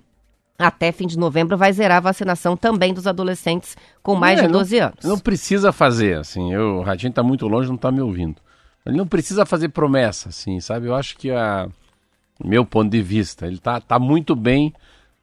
[0.58, 4.48] até fim de novembro vai zerar a vacinação também dos adolescentes com mais é, de
[4.48, 5.04] 12 não, anos.
[5.04, 8.44] Não precisa fazer, assim, eu, o Radinho está muito longe, não está me ouvindo.
[8.86, 10.86] Ele não precisa fazer promessa, assim, sabe?
[10.86, 11.68] Eu acho que a
[12.42, 14.72] meu ponto de vista, ele tá, tá muito bem.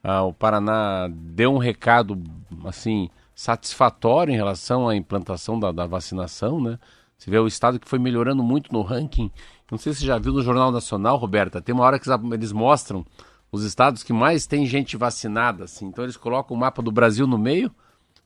[0.03, 2.21] Ah, o Paraná deu um recado
[2.65, 6.77] assim satisfatório em relação à implantação da, da, vacinação, né?
[7.17, 9.31] Você vê o estado que foi melhorando muito no ranking.
[9.71, 11.61] Não sei se você já viu no Jornal Nacional, Roberta.
[11.61, 13.05] Tem uma hora que eles mostram
[13.51, 15.85] os estados que mais tem gente vacinada, assim.
[15.85, 17.71] Então eles colocam o mapa do Brasil no meio,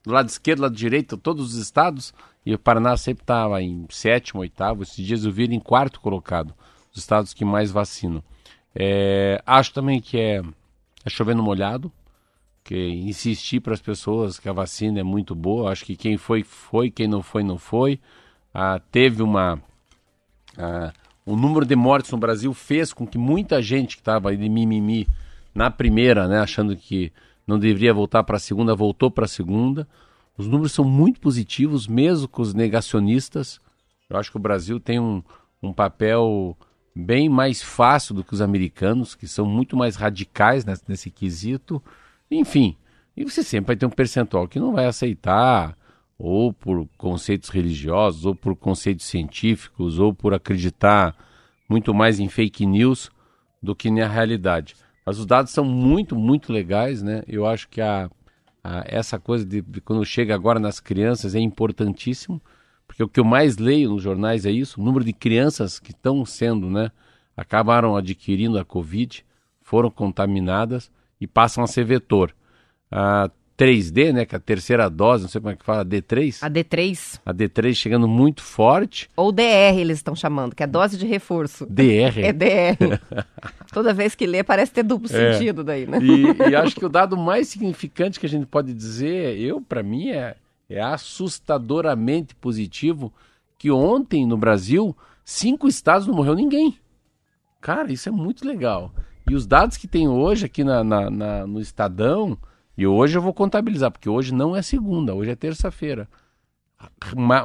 [0.02, 2.12] do lado esquerdo, do lado direito, todos os estados.
[2.48, 4.82] E o Paraná sempre estava em sétimo, oitavo.
[4.82, 6.54] Esses dias eu vi ele em quarto colocado,
[6.90, 8.22] os estados que mais vacinam.
[8.74, 10.42] É, acho também que é,
[11.04, 11.92] é chovendo molhado,
[12.64, 15.70] que insistir para as pessoas que a vacina é muito boa.
[15.70, 18.00] Acho que quem foi, foi, quem não foi, não foi.
[18.54, 19.62] Ah, teve uma.
[20.56, 20.90] Ah,
[21.26, 25.06] o número de mortes no Brasil fez com que muita gente que estava de mimimi
[25.54, 27.12] na primeira, né, achando que
[27.46, 29.86] não deveria voltar para a segunda, voltou para a segunda.
[30.38, 33.60] Os números são muito positivos, mesmo com os negacionistas.
[34.08, 35.20] Eu acho que o Brasil tem um,
[35.60, 36.56] um papel
[36.94, 41.82] bem mais fácil do que os americanos, que são muito mais radicais nesse, nesse quesito.
[42.30, 42.76] Enfim,
[43.16, 45.76] e você sempre vai ter um percentual que não vai aceitar,
[46.16, 51.16] ou por conceitos religiosos, ou por conceitos científicos, ou por acreditar
[51.68, 53.10] muito mais em fake news
[53.60, 54.76] do que na realidade.
[55.04, 57.22] Mas os dados são muito, muito legais, né?
[57.26, 58.10] Eu acho que a,
[58.70, 62.38] ah, essa coisa de, de, quando chega agora nas crianças é importantíssimo,
[62.86, 65.90] porque o que eu mais leio nos jornais é isso, o número de crianças que
[65.90, 66.92] estão sendo, né,
[67.34, 69.24] acabaram adquirindo a Covid,
[69.62, 72.36] foram contaminadas e passam a ser vetor.
[72.90, 76.38] Ah, 3D, né, que é a terceira dose, não sei como é que fala, D3?
[76.40, 77.20] A D3.
[77.26, 79.10] A D3 chegando muito forte.
[79.16, 81.66] Ou DR eles estão chamando, que é dose de reforço.
[81.66, 82.16] DR?
[82.28, 83.00] É DR.
[83.72, 85.32] Toda vez que lê parece ter duplo é.
[85.32, 85.98] sentido daí, né?
[86.00, 89.82] E, e, acho que o dado mais significante que a gente pode dizer, eu, para
[89.82, 90.36] mim, é,
[90.70, 93.12] é assustadoramente positivo
[93.58, 96.78] que ontem no Brasil, cinco estados não morreu ninguém.
[97.60, 98.92] Cara, isso é muito legal.
[99.28, 102.38] E os dados que tem hoje aqui na, na, na no Estadão
[102.78, 106.08] e hoje eu vou contabilizar, porque hoje não é segunda, hoje é terça-feira.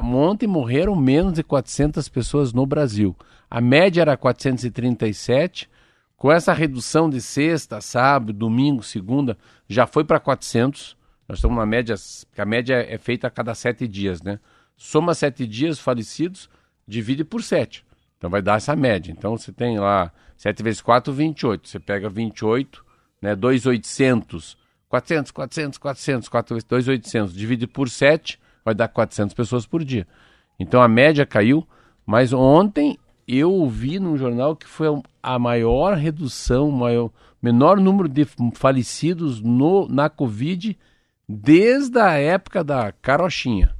[0.04, 3.16] Ontem morreram menos de 400 pessoas no Brasil.
[3.50, 5.68] A média era 437.
[6.16, 9.36] Com essa redução de sexta, sábado, domingo, segunda,
[9.68, 10.96] já foi para 400.
[11.28, 11.96] Nós estamos na média,
[12.38, 14.38] a média é feita a cada sete dias, né?
[14.76, 16.48] Soma sete dias falecidos,
[16.86, 17.84] divide por sete.
[18.16, 19.10] Então vai dar essa média.
[19.10, 21.68] Então você tem lá 7 vezes 4, 28.
[21.68, 22.84] Você pega 28,
[23.20, 23.34] né?
[23.34, 24.62] 2,800
[24.94, 27.34] 400, 400, 400, 4 vezes 2, 800.
[27.34, 30.06] Divide por 7, vai dar 400 pessoas por dia.
[30.58, 31.66] Então a média caiu,
[32.06, 34.86] mas ontem eu ouvi num jornal que foi
[35.20, 37.10] a maior redução, maior,
[37.42, 40.78] menor número de falecidos no, na Covid
[41.28, 43.74] desde a época da carochinha.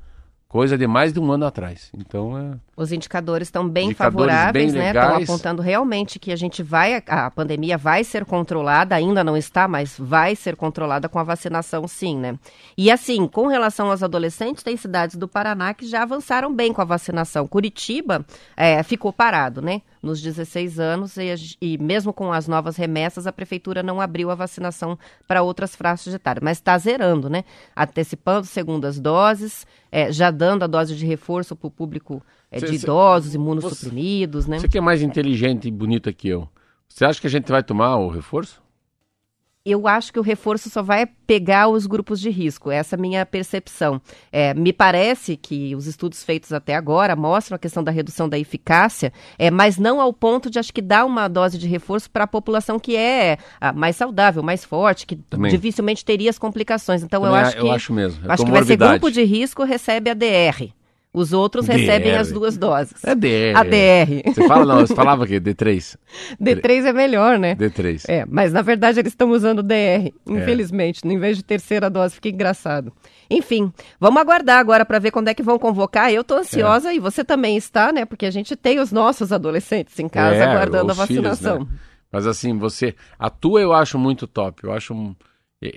[0.48, 1.92] Coisa de mais de um ano atrás.
[1.96, 2.54] Então é.
[2.76, 4.88] Os indicadores estão bem indicadores favoráveis, bem né?
[4.88, 9.68] Estão apontando realmente que a gente vai, a pandemia vai ser controlada, ainda não está,
[9.68, 12.38] mas vai ser controlada com a vacinação, sim, né?
[12.76, 16.82] E assim, com relação aos adolescentes, tem cidades do Paraná que já avançaram bem com
[16.82, 17.46] a vacinação.
[17.46, 18.24] Curitiba
[18.56, 19.82] é, ficou parado, né?
[20.04, 24.34] nos 16 anos e, e, mesmo com as novas remessas, a prefeitura não abriu a
[24.34, 27.44] vacinação para outras faixas etárias, mas está zerando, né?
[27.74, 32.22] Antecipando segundas doses, é, já dando a dose de reforço para o público
[32.54, 34.58] é, Cê- de cê- idosos, imunossuprimidos, né?
[34.58, 36.48] Você que é mais inteligente e bonita que eu.
[36.88, 38.62] Você acha que a gente vai tomar o reforço?
[39.66, 43.00] Eu acho que o reforço só vai pegar os grupos de risco, essa é a
[43.00, 43.98] minha percepção.
[44.30, 48.38] É, me parece que os estudos feitos até agora mostram a questão da redução da
[48.38, 52.24] eficácia, é, mas não ao ponto de acho que dar uma dose de reforço para
[52.24, 55.50] a população que é ah, mais saudável, mais forte, que Também.
[55.50, 57.02] dificilmente teria as complicações.
[57.02, 58.28] Então eu Também acho a- que eu acho mesmo.
[58.28, 60.74] É acho que vai ser grupo de risco recebe a DR.
[61.14, 61.74] Os outros DR.
[61.74, 62.92] recebem as duas doses.
[63.04, 63.56] É DR.
[63.56, 64.22] A DR.
[64.34, 65.40] Você fala, não, você falava o quê?
[65.40, 65.96] D3?
[66.42, 67.54] D3 é melhor, né?
[67.54, 68.02] D3.
[68.08, 72.28] É, mas na verdade eles estão usando DR, infelizmente, em vez de terceira dose, fica
[72.28, 72.92] engraçado.
[73.30, 76.12] Enfim, vamos aguardar agora para ver quando é que vão convocar.
[76.12, 78.04] Eu tô ansiosa e você também está, né?
[78.04, 81.60] Porque a gente tem os nossos adolescentes em casa É, aguardando a os filhos, vacinação.
[81.60, 81.66] né?
[82.10, 82.94] Mas assim, você.
[83.18, 84.64] A tua eu acho muito top.
[84.64, 85.14] Eu acho.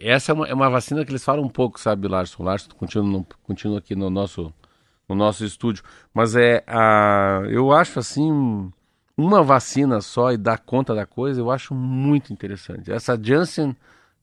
[0.01, 2.43] Essa é uma, é uma vacina que eles falam um pouco, sabe, Larson?
[2.43, 4.53] Larson continua, continua aqui no nosso,
[5.07, 5.83] no nosso estúdio.
[6.13, 6.63] Mas é.
[6.67, 8.31] A, eu acho assim.
[8.31, 8.71] um-
[9.19, 12.91] Uma vacina só e dar conta da coisa, eu acho muito interessante.
[12.91, 13.75] Essa Janssen,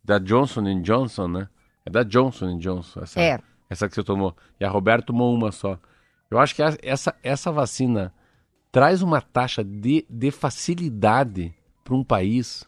[0.04, 1.48] da Johnson Johnson, né?
[1.84, 3.00] É da Johnson Johnson.
[3.02, 3.40] Essa, É.
[3.68, 4.36] essa que você tomou.
[4.60, 5.76] E a Roberta tomou uma só.
[6.30, 8.12] Eu acho que essa, essa vacina
[8.70, 12.64] traz uma taxa de, de facilidade para um país.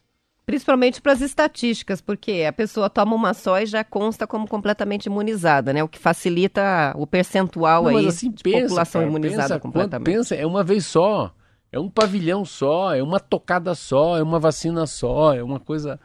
[0.47, 5.07] Principalmente para as estatísticas, porque a pessoa toma uma só e já consta como completamente
[5.07, 5.83] imunizada, né?
[5.83, 10.07] O que facilita o percentual Não, aí assim, de pensa, população cara, imunizada pensa, completamente.
[10.07, 11.35] pensa, é uma vez só,
[11.73, 15.99] é um pavilhão só, é uma tocada só, é uma vacina só, é uma coisa...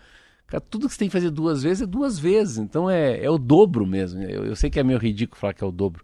[0.47, 3.30] Cara, tudo que você tem que fazer duas vezes é duas vezes, então é, é
[3.30, 4.23] o dobro mesmo.
[4.23, 6.04] Eu, eu sei que é meio ridículo falar que é o dobro,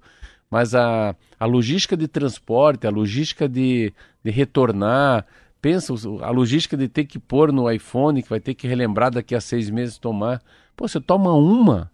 [0.49, 3.91] mas a, a logística de transporte, a logística de,
[4.23, 5.25] de retornar,
[5.61, 9.35] pensa a logística de ter que pôr no iPhone, que vai ter que relembrar daqui
[9.35, 10.41] a seis meses tomar.
[10.75, 11.91] Pô, você toma uma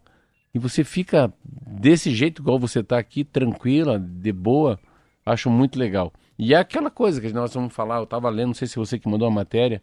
[0.53, 4.79] e você fica desse jeito, igual você está aqui, tranquila, de boa,
[5.25, 6.13] acho muito legal.
[6.37, 8.99] E é aquela coisa que nós vamos falar, eu estava lendo, não sei se você
[8.99, 9.81] que mandou a matéria,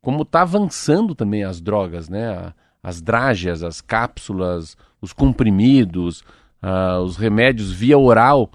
[0.00, 2.52] como está avançando também as drogas, né?
[2.82, 6.24] As drágeas, as cápsulas, os comprimidos,
[6.60, 8.50] ah, os remédios via oral,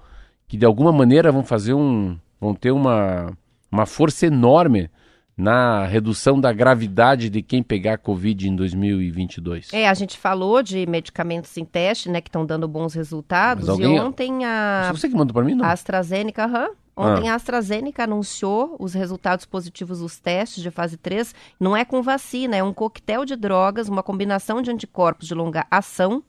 [0.46, 2.18] que de alguma maneira vão fazer um.
[2.40, 3.32] vão ter uma,
[3.70, 4.90] uma força enorme
[5.36, 9.68] na redução da gravidade de quem pegar Covid em 2022.
[9.72, 13.68] É, a gente falou de medicamentos em teste, né, que estão dando bons resultados.
[13.68, 15.64] Mas alguém- E ontem a, Você que mandou para mim, não?
[15.64, 17.34] a AstraZeneca, aham, ontem Ah.
[17.34, 21.32] a AstraZeneca anunciou os resultados positivos dos testes de fase 3.
[21.60, 25.64] Não é com vacina, é um coquetel de drogas, uma combinação de anticorpos de longa
[25.70, 26.20] ação.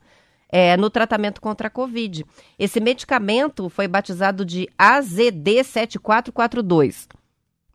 [0.51, 2.25] é, no tratamento contra a Covid.
[2.57, 7.07] Esse medicamento foi batizado de AZD7442.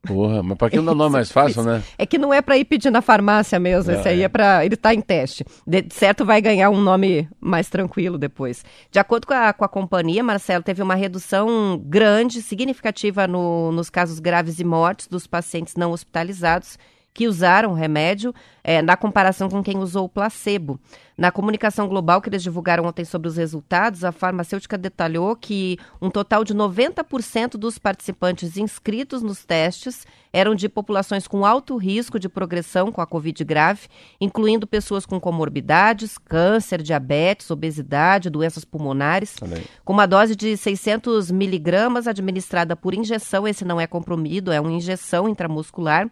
[0.07, 1.83] Porra, mas para que não dá nome mais fácil, né?
[1.99, 4.77] É que não é para ir pedir na farmácia mesmo, esse aí é para ele
[4.77, 5.45] tá em teste.
[5.67, 8.65] De certo vai ganhar um nome mais tranquilo depois.
[8.91, 13.89] De acordo com a, com a companhia, Marcelo, teve uma redução grande, significativa no- nos
[13.91, 16.79] casos graves e mortes dos pacientes não hospitalizados
[17.15, 20.81] que usaram o remédio, eh, na comparação com quem usou o placebo.
[21.17, 26.11] Na comunicação global que eles divulgaram ontem sobre os resultados, a farmacêutica detalhou que um
[26.11, 32.29] total de 90% dos participantes inscritos nos testes eram de populações com alto risco de
[32.29, 33.83] progressão com a Covid grave,
[34.21, 39.37] incluindo pessoas com comorbidades, câncer, diabetes, obesidade, doenças pulmonares.
[39.41, 39.65] Aí.
[39.85, 44.73] Com uma dose de 600 miligramas administrada por injeção, esse não é comprimido, é uma
[44.73, 46.11] injeção intramuscular.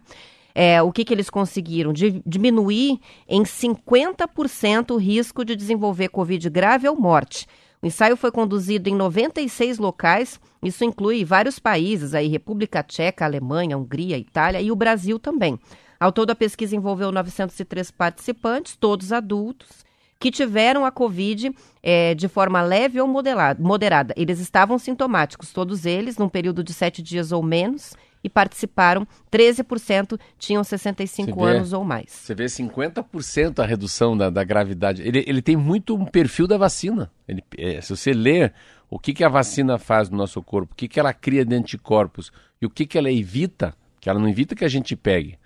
[0.55, 1.91] É, o que, que eles conseguiram?
[1.91, 7.47] Di- diminuir em 50% o risco de desenvolver Covid grave ou morte.
[7.81, 13.77] O ensaio foi conduzido em 96 locais, isso inclui vários países, aí, República Tcheca, Alemanha,
[13.77, 15.59] Hungria, Itália e o Brasil também.
[15.99, 19.83] Ao todo, a pesquisa envolveu 903 participantes, todos adultos,
[20.17, 24.13] que tiveram a Covid eh, de forma leve ou moderada.
[24.15, 27.93] Eles estavam sintomáticos, todos eles, num período de sete dias ou menos,
[28.23, 29.07] e participaram.
[29.31, 31.57] 13% tinham 65 Você vê?
[31.57, 32.09] anos ou mais.
[32.09, 35.01] Você vê 50% a redução da, da gravidade.
[35.01, 37.11] Ele, ele tem muito um perfil da vacina.
[37.27, 38.53] Ele, é, se você ler
[38.89, 41.55] o que, que a vacina faz no nosso corpo, o que, que ela cria de
[41.55, 45.37] anticorpos e o que, que ela evita, que ela não evita que a gente pegue,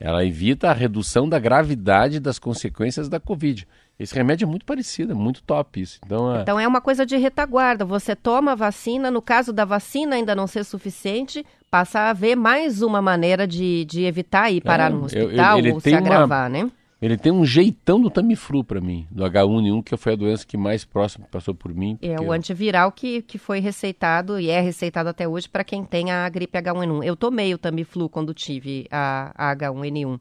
[0.00, 3.66] ela evita a redução da gravidade das consequências da Covid.
[3.98, 5.98] Esse remédio é muito parecido, é muito top isso.
[6.06, 7.84] Então, é, Então é uma coisa de retaguarda.
[7.84, 12.36] Você toma a vacina, no caso da vacina ainda não ser suficiente, passa a haver
[12.36, 15.80] mais uma maneira de, de evitar ir parar É, no eu- eu- hospital ele ou
[15.80, 16.70] se tem uma- agravar, né?
[17.00, 20.56] ele tem um jeitão do Tamiflu para mim, do H1N1, que foi a doença que
[20.56, 21.96] mais próximo passou por mim.
[22.02, 26.10] É o antiviral que, que foi receitado e é receitado até hoje para quem tem
[26.10, 27.04] a gripe H1N1.
[27.04, 30.18] Eu tomei o Tamiflu quando tive a, a H1N1.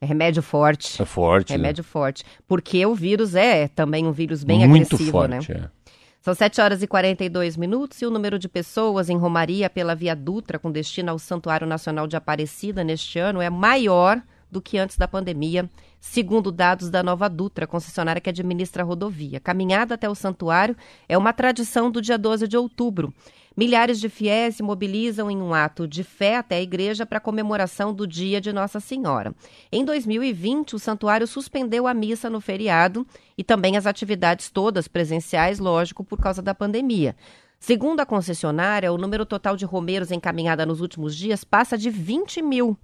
[0.00, 1.00] É remédio forte.
[1.00, 1.56] É forte, né?
[1.56, 2.22] Remédio forte.
[2.46, 5.58] Porque o vírus é também um vírus bem muito agressivo, forte, né?
[5.64, 5.85] é.
[6.26, 10.16] São 7 horas e 42 minutos e o número de pessoas em Romaria pela Via
[10.16, 14.20] Dutra com destino ao Santuário Nacional de Aparecida neste ano é maior
[14.50, 15.70] do que antes da pandemia,
[16.00, 19.38] segundo dados da Nova Dutra, concessionária que administra a rodovia.
[19.38, 20.76] Caminhada até o santuário
[21.08, 23.14] é uma tradição do dia 12 de outubro.
[23.56, 27.22] Milhares de fiéis se mobilizam em um ato de fé até a igreja para a
[27.22, 29.34] comemoração do Dia de Nossa Senhora.
[29.72, 35.58] Em 2020, o santuário suspendeu a missa no feriado e também as atividades todas presenciais,
[35.58, 37.16] lógico, por causa da pandemia.
[37.58, 42.42] Segundo a concessionária, o número total de romeiros encaminhada nos últimos dias passa de 20
[42.42, 42.76] mil.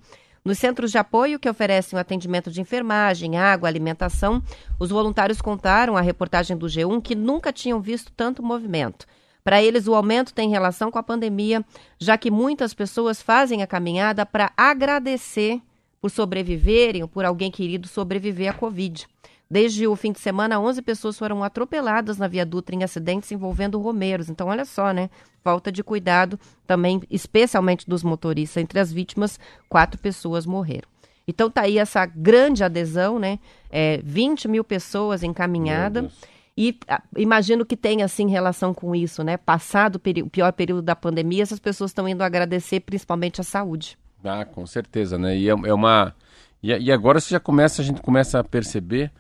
[0.43, 4.43] Nos centros de apoio que oferecem o atendimento de enfermagem, água, alimentação,
[4.81, 9.07] os voluntários contaram à reportagem do G1 que nunca tinham visto tanto movimento.
[9.45, 11.65] Para eles, o aumento tem relação com a pandemia,
[11.99, 15.61] já que muitas pessoas fazem a caminhada para agradecer
[16.01, 19.07] por sobreviverem ou por alguém querido sobreviver à Covid.
[19.53, 23.79] Desde o fim de semana, 11 pessoas foram atropeladas na Via Dutra em acidentes envolvendo
[23.79, 24.31] romeiros.
[24.31, 25.11] Então, olha só, né?
[25.45, 28.63] Falta de cuidado também, especialmente dos motoristas.
[28.63, 29.39] Entre as vítimas,
[29.69, 30.89] quatro pessoas morreram.
[31.29, 33.39] Então, tá aí essa grande adesão, né?
[33.71, 36.11] É, 20 mil pessoas encaminhada.
[36.57, 39.37] E a, imagino que tem, assim, relação com isso, né?
[39.37, 43.99] Passado o, pior período da pandemia, essas pessoas estão indo agradecer principalmente a saúde.
[44.23, 45.37] Ah, com certeza, né?
[45.37, 46.15] E é, é uma...
[46.63, 49.11] E, e agora você já começa, a gente começa a perceber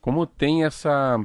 [0.00, 1.18] como tem essa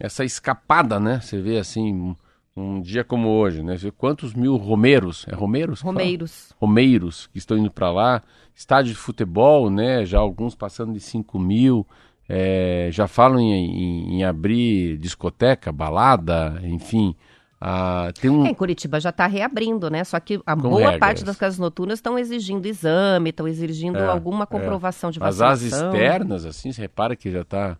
[0.00, 1.20] essa escapada, né?
[1.20, 2.16] Você vê assim,
[2.56, 3.76] um, dia como hoje, né?
[3.76, 5.82] Você vê quantos mil romeiros, é romeiros?
[5.82, 6.52] Romeiros.
[6.58, 8.22] Romeiros que estão indo para lá.
[8.54, 10.04] Estádio de futebol, né?
[10.06, 11.86] Já alguns passando de 5 mil.
[12.32, 17.16] É, já falam em, em, em, abrir discoteca, balada, enfim.
[17.60, 18.46] Ah, tem um...
[18.46, 20.04] É, em Curitiba já está reabrindo, né?
[20.04, 20.98] Só que a Com boa regras.
[21.00, 24.46] parte das casas noturnas estão exigindo exame, estão exigindo é, alguma é.
[24.46, 25.48] comprovação de vacinação.
[25.48, 27.76] Mas as externas, assim, você repara que já está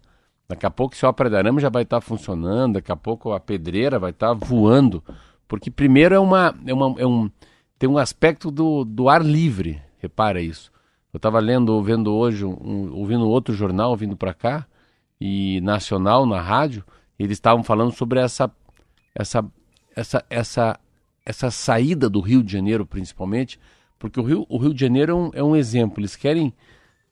[0.50, 3.38] Daqui a pouco, se o opera-arame já vai estar tá funcionando, daqui a pouco a
[3.38, 5.00] pedreira vai estar tá voando.
[5.46, 7.30] Porque primeiro é uma, é uma é um,
[7.78, 10.72] tem um aspecto do, do ar livre, repara isso.
[11.12, 14.66] Eu estava lendo, vendo hoje, um, ouvindo outro jornal, vindo para cá,
[15.20, 16.84] e nacional, na rádio,
[17.18, 18.50] eles estavam falando sobre essa,
[19.14, 19.44] essa,
[19.94, 20.80] essa, essa,
[21.24, 23.60] essa saída do Rio de Janeiro, principalmente,
[23.98, 26.00] porque o Rio, o Rio de Janeiro é um, é um exemplo.
[26.00, 26.54] Eles querem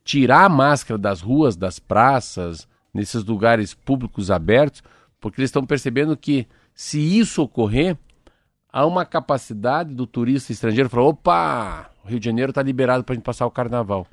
[0.03, 4.81] tirar a máscara das ruas, das praças, nesses lugares públicos abertos,
[5.19, 7.97] porque eles estão percebendo que se isso ocorrer,
[8.71, 13.13] há uma capacidade do turista estrangeiro falar: opa, o Rio de Janeiro está liberado para
[13.13, 14.07] a gente passar o carnaval.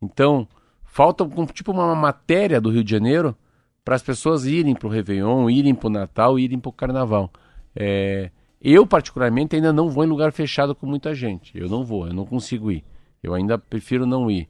[0.00, 0.46] Então,
[0.84, 3.36] falta tipo uma matéria do Rio de Janeiro
[3.84, 7.30] para as pessoas irem para o Réveillon, irem para o Natal, irem para o Carnaval.
[7.74, 11.56] É, eu, particularmente, ainda não vou em lugar fechado com muita gente.
[11.56, 12.82] Eu não vou, eu não consigo ir.
[13.22, 14.48] Eu ainda prefiro não ir.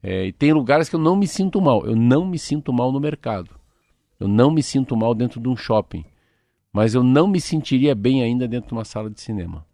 [0.00, 1.84] É, e tem lugares que eu não me sinto mal.
[1.84, 3.50] Eu não me sinto mal no mercado.
[4.20, 6.04] Eu não me sinto mal dentro de um shopping.
[6.76, 9.64] Mas eu não me sentiria bem ainda dentro de uma sala de cinema.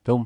[0.00, 0.24] Então,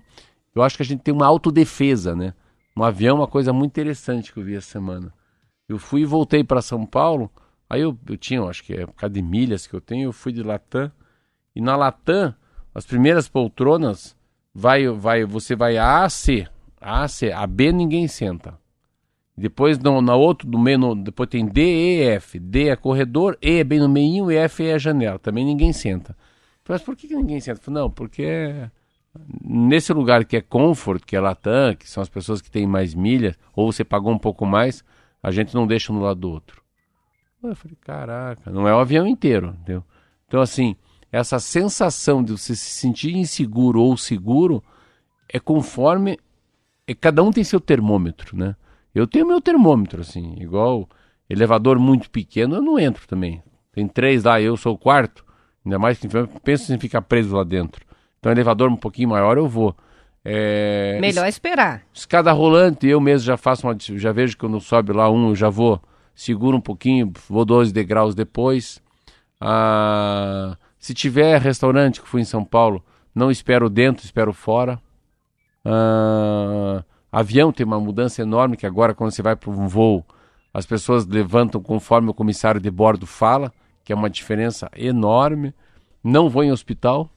[0.54, 2.34] eu acho que a gente tem uma autodefesa, né?
[2.76, 5.10] Um avião é uma coisa muito interessante que eu vi essa semana.
[5.66, 7.30] Eu fui e voltei para São Paulo.
[7.66, 10.12] Aí eu, eu tinha, acho que é por causa de milhas que eu tenho, eu
[10.12, 10.92] fui de Latam.
[11.56, 12.34] E na Latam,
[12.74, 14.14] as primeiras poltronas,
[14.54, 16.46] vai, vai, você vai A a C.
[16.78, 17.32] A a C.
[17.32, 18.58] A B ninguém senta.
[19.38, 22.38] Depois no, na outro, do meio, no, depois tem D, E, F.
[22.38, 25.18] D é corredor, E é bem no meio e F é a janela.
[25.18, 26.16] Também ninguém senta.
[26.68, 27.70] Mas por que, que ninguém senta?
[27.70, 28.68] Não, porque
[29.42, 32.94] nesse lugar que é Comfort, que é Latam, que são as pessoas que têm mais
[32.94, 34.84] milhas, ou você pagou um pouco mais,
[35.22, 36.62] a gente não deixa do lado do outro.
[37.42, 39.84] Eu falei, caraca, não é o avião inteiro, entendeu?
[40.26, 40.76] Então, assim,
[41.10, 44.62] essa sensação de você se sentir inseguro ou seguro
[45.28, 46.18] é conforme.
[46.86, 48.56] É, cada um tem seu termômetro, né?
[48.98, 50.88] Eu tenho meu termômetro, assim, igual
[51.30, 53.42] elevador muito pequeno, eu não entro também.
[53.72, 55.24] Tem três lá, eu sou o quarto.
[55.64, 56.08] Ainda mais que
[56.42, 57.84] penso em ficar preso lá dentro.
[58.18, 59.76] Então, elevador um pouquinho maior, eu vou.
[60.24, 60.98] É...
[61.00, 61.36] Melhor es...
[61.36, 61.82] esperar.
[61.92, 63.76] Escada rolante, eu mesmo já faço uma.
[63.78, 65.80] Já vejo que quando sobe lá um, eu já vou,
[66.14, 68.82] seguro um pouquinho, vou 12 degraus depois.
[69.40, 72.84] Ah, se tiver restaurante que fui em São Paulo,
[73.14, 74.80] não espero dentro, espero fora.
[75.64, 80.04] Ah, Avião tem uma mudança enorme que agora quando você vai para um voo,
[80.52, 83.52] as pessoas levantam conforme o comissário de bordo fala,
[83.84, 85.54] que é uma diferença enorme.
[86.02, 87.10] Não vou em hospital.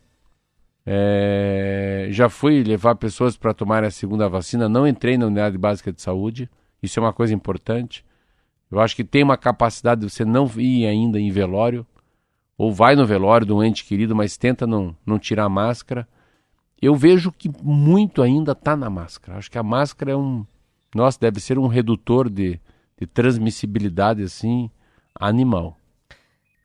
[0.85, 2.07] É...
[2.11, 6.01] Já fui levar pessoas para tomar a segunda vacina, não entrei na unidade básica de
[6.01, 6.49] saúde.
[6.81, 8.05] Isso é uma coisa importante.
[8.71, 11.85] Eu acho que tem uma capacidade de você não ir ainda em velório,
[12.57, 16.07] ou vai no velório do ente querido, mas tenta não, não tirar a máscara
[16.81, 19.37] eu vejo que muito ainda está na máscara.
[19.37, 20.45] Acho que a máscara é um.
[20.95, 22.59] Nossa, deve ser um redutor de,
[22.99, 24.69] de transmissibilidade assim
[25.19, 25.77] animal.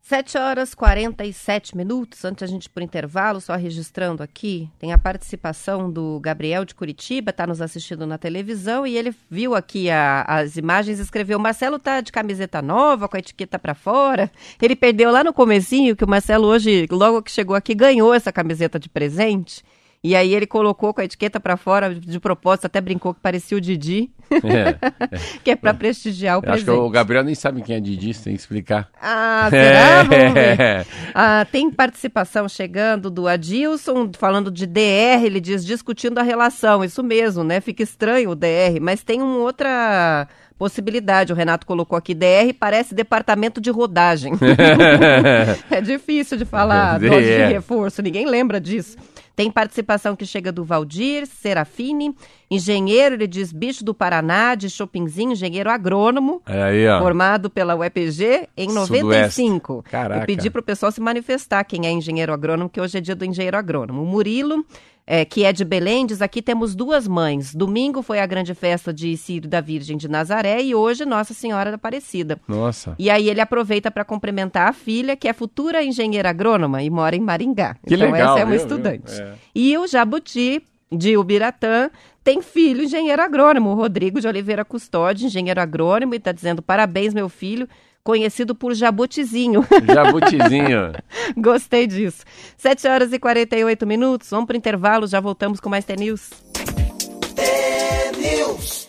[0.02, 4.98] 7 horas 47 minutos, antes a gente ir para intervalo, só registrando aqui, tem a
[4.98, 10.22] participação do Gabriel de Curitiba, está nos assistindo na televisão, e ele viu aqui a-
[10.28, 14.30] as imagens escreveu, Marcelo tá de camiseta nova, com a etiqueta para fora.
[14.62, 18.30] Ele perdeu lá no comecinho, que o Marcelo hoje, logo que chegou aqui, ganhou essa
[18.30, 19.64] camiseta de presente.
[20.06, 23.58] E aí ele colocou com a etiqueta para fora, de propósito, até brincou que parecia
[23.58, 24.76] o Didi, É.
[25.42, 26.80] que é para prestigiar o Eu acho presente.
[26.80, 28.88] que o Gabriel nem sabe quem é Didi, você tem que explicar.
[29.02, 30.02] Ah, será?
[30.04, 30.60] Vamos ver.
[30.60, 30.86] É.
[31.12, 36.84] Ah, tem participação chegando do Adilson, falando de DR, ele diz, discutindo a relação.
[36.84, 37.60] Isso mesmo, né?
[37.60, 41.32] Fica estranho o DR, mas tem uma outra possibilidade.
[41.32, 44.34] O Renato colocou aqui, DR parece departamento de rodagem.
[45.70, 48.96] é difícil de falar, dose de reforço, ninguém lembra disso.
[49.36, 52.14] Tem participação que chega do Valdir Serafini,
[52.50, 56.98] engenheiro, ele diz bicho do Paraná, de Chopinzinho, engenheiro agrônomo, É Aí, ó.
[56.98, 59.02] formado pela UEPG em Sudoeste.
[59.02, 59.84] 95.
[59.90, 60.22] Caraca.
[60.22, 63.14] Eu pedi para o pessoal se manifestar quem é engenheiro agrônomo, que hoje é dia
[63.14, 64.02] do engenheiro agrônomo.
[64.02, 64.64] O Murilo,
[65.06, 67.54] é, que é de Belém, diz aqui temos duas mães.
[67.54, 71.70] Domingo foi a grande festa de Círio da Virgem de Nazaré e hoje Nossa Senhora
[71.70, 72.40] da Aparecida.
[72.48, 72.96] Nossa.
[72.98, 77.14] E aí ele aproveita para cumprimentar a filha, que é futura engenheira agrônoma e mora
[77.14, 77.76] em Maringá.
[77.86, 79.12] Que então legal, essa é uma viu, estudante.
[79.12, 79.24] viu?
[79.24, 79.34] É.
[79.54, 81.88] E o Jabuti, de Ubiratã,
[82.24, 87.14] tem filho engenheiro agrônomo, o Rodrigo de Oliveira Custódio, engenheiro agrônomo, e está dizendo parabéns,
[87.14, 87.68] meu filho,
[88.06, 89.66] conhecido por Jabutizinho.
[89.92, 90.92] Jabutizinho.
[91.36, 92.22] Gostei disso.
[92.56, 96.06] 7 horas e 48 minutos, vamos para o intervalo, já voltamos com mais T-News.
[96.06, 97.34] News.
[97.34, 98.85] T-News.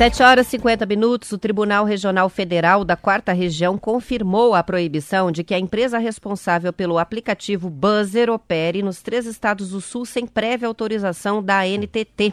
[0.00, 5.30] 7 horas e 50 minutos, o Tribunal Regional Federal da Quarta Região confirmou a proibição
[5.30, 10.26] de que a empresa responsável pelo aplicativo Buzzer opere nos três estados do Sul sem
[10.26, 12.32] prévia autorização da ANTT,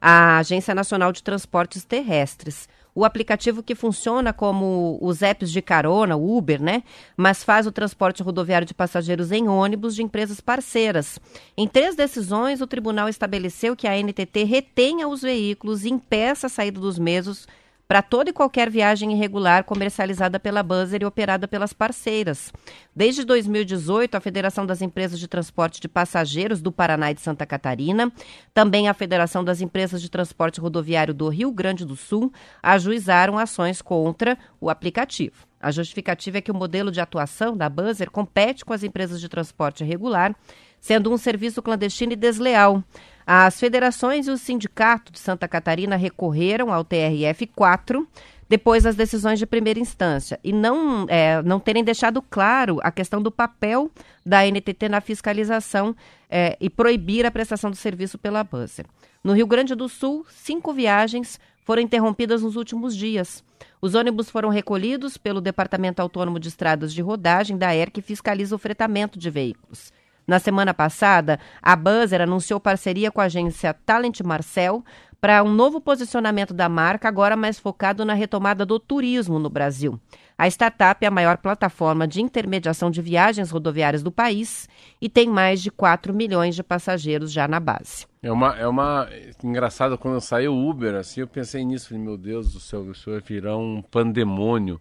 [0.00, 2.70] a Agência Nacional de Transportes Terrestres.
[2.94, 6.84] O aplicativo que funciona como os apps de carona, Uber, né?
[7.16, 11.18] Mas faz o transporte rodoviário de passageiros em ônibus de empresas parceiras.
[11.56, 16.50] Em três decisões, o tribunal estabeleceu que a NTT retenha os veículos e impeça a
[16.50, 17.48] saída dos mesmos
[17.86, 22.52] para toda e qualquer viagem irregular comercializada pela Buzzer e operada pelas parceiras.
[22.94, 27.44] Desde 2018, a Federação das Empresas de Transporte de Passageiros do Paraná e de Santa
[27.44, 28.12] Catarina,
[28.52, 32.32] também a Federação das Empresas de Transporte Rodoviário do Rio Grande do Sul,
[32.62, 35.46] ajuizaram ações contra o aplicativo.
[35.60, 39.30] A justificativa é que o modelo de atuação da Buzzer compete com as empresas de
[39.30, 40.36] transporte regular,
[40.78, 42.84] sendo um serviço clandestino e desleal.
[43.26, 48.06] As federações e o sindicato de Santa Catarina recorreram ao TRF4
[48.48, 53.22] depois das decisões de primeira instância e não, é, não terem deixado claro a questão
[53.22, 53.90] do papel
[54.24, 55.96] da NTT na fiscalização
[56.28, 58.86] é, e proibir a prestação do serviço pela Buzzer.
[59.22, 63.42] No Rio Grande do Sul, cinco viagens foram interrompidas nos últimos dias.
[63.80, 68.54] Os ônibus foram recolhidos pelo Departamento Autônomo de Estradas de Rodagem da ER, que fiscaliza
[68.54, 69.92] o fretamento de veículos.
[70.26, 74.82] Na semana passada, a Buzzer anunciou parceria com a agência Talent Marcel
[75.20, 79.98] para um novo posicionamento da marca, agora mais focado na retomada do turismo no Brasil.
[80.36, 84.68] A startup é a maior plataforma de intermediação de viagens rodoviárias do país
[85.00, 88.06] e tem mais de 4 milhões de passageiros já na base.
[88.22, 89.08] É uma, é uma.
[89.42, 91.88] Engraçado, quando saiu o Uber, assim, eu pensei nisso.
[91.88, 94.80] Falei, meu Deus do céu, isso vai virar um pandemônio.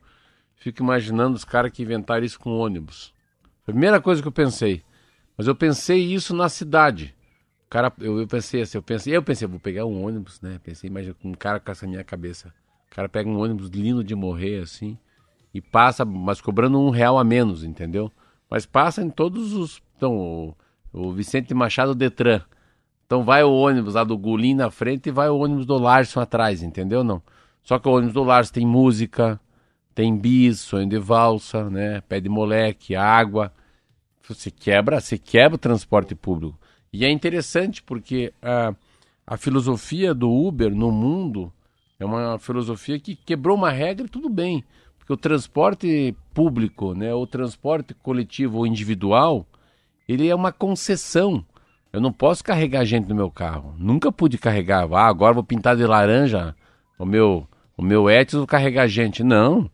[0.55, 3.13] Fico imaginando os caras que inventaram isso com ônibus.
[3.65, 4.83] Primeira coisa que eu pensei.
[5.37, 7.13] Mas eu pensei isso na cidade.
[7.69, 10.59] Cara, eu, eu pensei assim, eu pensei, eu pensei, vou pegar um ônibus, né?
[10.63, 12.53] Pensei, imagina, um cara com essa minha cabeça.
[12.91, 14.97] O cara pega um ônibus lindo de morrer, assim,
[15.53, 18.11] e passa, mas cobrando um real a menos, entendeu?
[18.49, 19.81] Mas passa em todos os.
[19.97, 20.55] Então, o,
[20.93, 22.41] o Vicente Machado Detran.
[23.05, 26.19] Então vai o ônibus lá do Gulim na frente e vai o ônibus do Larson
[26.19, 27.03] atrás, entendeu?
[27.03, 27.21] Não.
[27.63, 29.39] Só que o ônibus do Larson tem música,
[29.93, 32.01] tem bis, sonho de valsa, né?
[32.01, 33.51] Pé de moleque, água.
[34.27, 36.57] Você quebra, você quebra o transporte público.
[36.91, 38.73] E é interessante porque a,
[39.27, 41.51] a filosofia do Uber no mundo
[41.99, 44.63] é uma filosofia que quebrou uma regra e tudo bem.
[44.97, 49.45] Porque o transporte público, né, o transporte coletivo ou individual,
[50.07, 51.45] ele é uma concessão.
[51.91, 53.75] Eu não posso carregar gente no meu carro.
[53.77, 54.87] Nunca pude carregar.
[54.93, 56.55] Ah, agora vou pintar de laranja
[56.97, 59.23] o meu, o meu Etios, vou carregar gente.
[59.23, 59.69] Não.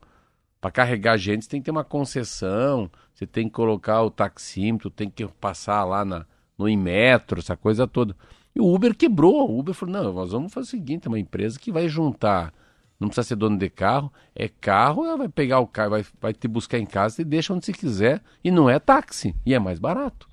[0.62, 4.90] Para carregar gente, você tem que ter uma concessão, você tem que colocar o taxímetro,
[4.90, 6.26] tem que passar lá na,
[6.58, 8.16] no Inmetro, essa coisa toda.
[8.54, 9.50] E o Uber quebrou.
[9.50, 12.54] O Uber falou: não, nós vamos fazer o seguinte: é uma empresa que vai juntar.
[13.00, 16.34] Não precisa ser dono de carro, é carro, ela vai pegar o carro, vai, vai
[16.34, 18.22] te buscar em casa e deixa onde você quiser.
[18.44, 20.28] E não é táxi, e é mais barato.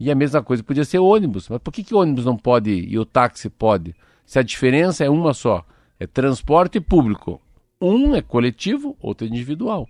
[0.00, 1.50] E a mesma coisa podia ser ônibus.
[1.50, 3.94] Mas por que, que ônibus não pode e o táxi pode?
[4.24, 5.62] Se a diferença é uma só:
[6.00, 7.40] é transporte público.
[7.80, 9.88] Um é coletivo, outro é individual.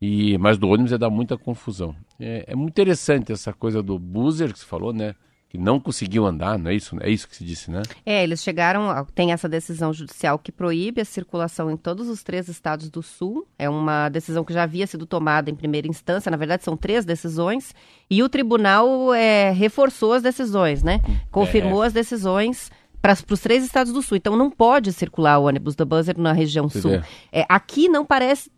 [0.00, 1.94] E, mas do ônibus é dar muita confusão.
[2.18, 5.14] É, é muito interessante essa coisa do buzzer que você falou, né?
[5.46, 6.96] Que não conseguiu andar, não é isso?
[7.00, 7.82] É isso que se disse, né?
[8.06, 12.48] É, eles chegaram, tem essa decisão judicial que proíbe a circulação em todos os três
[12.48, 13.46] estados do Sul.
[13.58, 17.04] É uma decisão que já havia sido tomada em primeira instância, na verdade são três
[17.04, 17.74] decisões,
[18.08, 21.00] e o tribunal é, reforçou as decisões, né?
[21.32, 21.88] Confirmou é.
[21.88, 22.70] as decisões
[23.00, 24.16] para os três estados do sul.
[24.16, 27.00] Então não pode circular o ônibus da Buzzer na região Você sul.
[27.32, 28.50] É, aqui não parece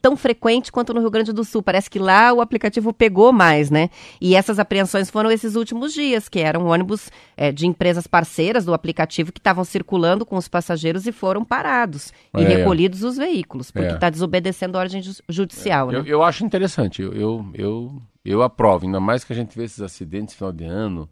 [0.00, 1.62] tão frequente quanto no Rio Grande do Sul.
[1.62, 3.90] Parece que lá o aplicativo pegou mais, né?
[4.20, 8.72] E essas apreensões foram esses últimos dias, que eram ônibus é, de empresas parceiras do
[8.72, 13.70] aplicativo que estavam circulando com os passageiros e foram parados é, e recolhidos os veículos,
[13.70, 14.10] porque está é.
[14.10, 15.90] desobedecendo a ordem judicial.
[15.90, 15.98] Né?
[15.98, 19.64] Eu, eu, acho interessante, eu, eu, eu, eu aprovo, ainda mais que a gente vê
[19.64, 21.08] esses acidentes no final de ano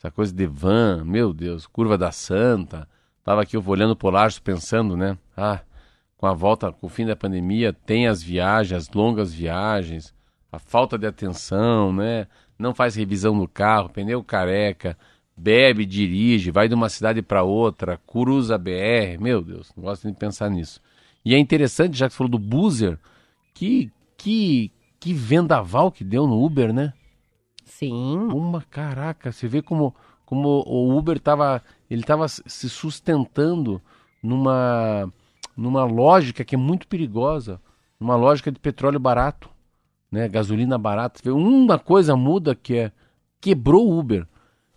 [0.00, 2.88] essa coisa de van, meu Deus, curva da Santa.
[3.22, 5.18] Tava aqui eu olhando por Lages pensando, né?
[5.36, 5.60] Ah,
[6.16, 10.14] com a volta, com o fim da pandemia, tem as viagens, as longas viagens,
[10.50, 12.26] a falta de atenção, né?
[12.58, 14.96] Não faz revisão no carro, pneu careca,
[15.36, 20.16] bebe, dirige, vai de uma cidade para outra, cruza BR, meu Deus, não gosto de
[20.16, 20.80] pensar nisso.
[21.22, 22.98] E é interessante, já que você falou do buzzer,
[23.52, 26.94] que, que, que vendaval que deu no Uber, né?
[27.80, 28.28] Sim.
[28.30, 29.94] Uma caraca, você vê como,
[30.26, 33.80] como o Uber estava ele estava se sustentando
[34.22, 35.10] numa
[35.56, 37.58] numa lógica que é muito perigosa,
[37.98, 39.48] numa lógica de petróleo barato,
[40.12, 41.32] né, gasolina barata.
[41.32, 42.92] Uma coisa muda que é
[43.40, 44.26] quebrou o Uber.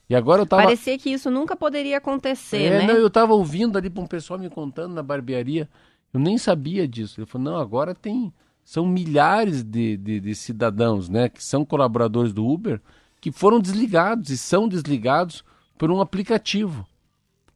[0.10, 2.88] E agora eu tava Parecia que isso nunca poderia acontecer, é, né?
[2.88, 5.68] Não, eu tava ouvindo ali para um pessoal me contando na barbearia.
[6.14, 7.20] Eu nem sabia disso.
[7.20, 8.34] Ele falou: "Não, agora tem
[8.64, 12.80] são milhares de, de, de, cidadãos né, que são colaboradores do Uber
[13.20, 15.44] que foram desligados e são desligados
[15.78, 16.86] por um aplicativo.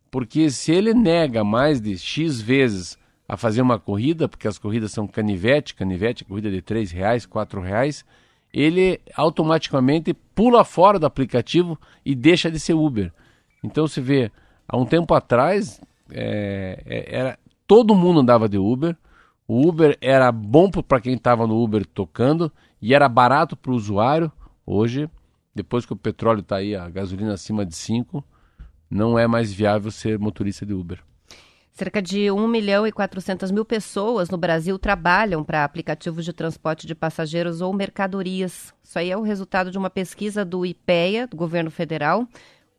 [0.10, 2.98] Porque se ele nega mais de X vezes
[3.28, 7.62] a fazer uma corrida, porque as corridas são canivete, canivete, corrida de R$ reais, R$
[7.62, 8.06] reais,
[8.54, 13.12] ele automaticamente pula fora do aplicativo e deixa de ser Uber.
[13.62, 14.32] Então se vê,
[14.68, 18.96] há um tempo atrás, é, é era, todo mundo andava de Uber,
[19.48, 23.76] o Uber era bom para quem estava no Uber tocando e era barato para o
[23.76, 24.32] usuário.
[24.66, 25.10] Hoje,
[25.56, 28.24] depois que o petróleo está aí, a gasolina acima de 5,
[28.90, 31.02] não é mais viável ser motorista de Uber.
[31.72, 36.88] Cerca de 1 milhão e 400 mil pessoas no Brasil trabalham para aplicativos de transporte
[36.88, 38.74] de passageiros ou mercadorias.
[38.84, 42.28] Isso aí é o resultado de uma pesquisa do IPEA, do governo federal,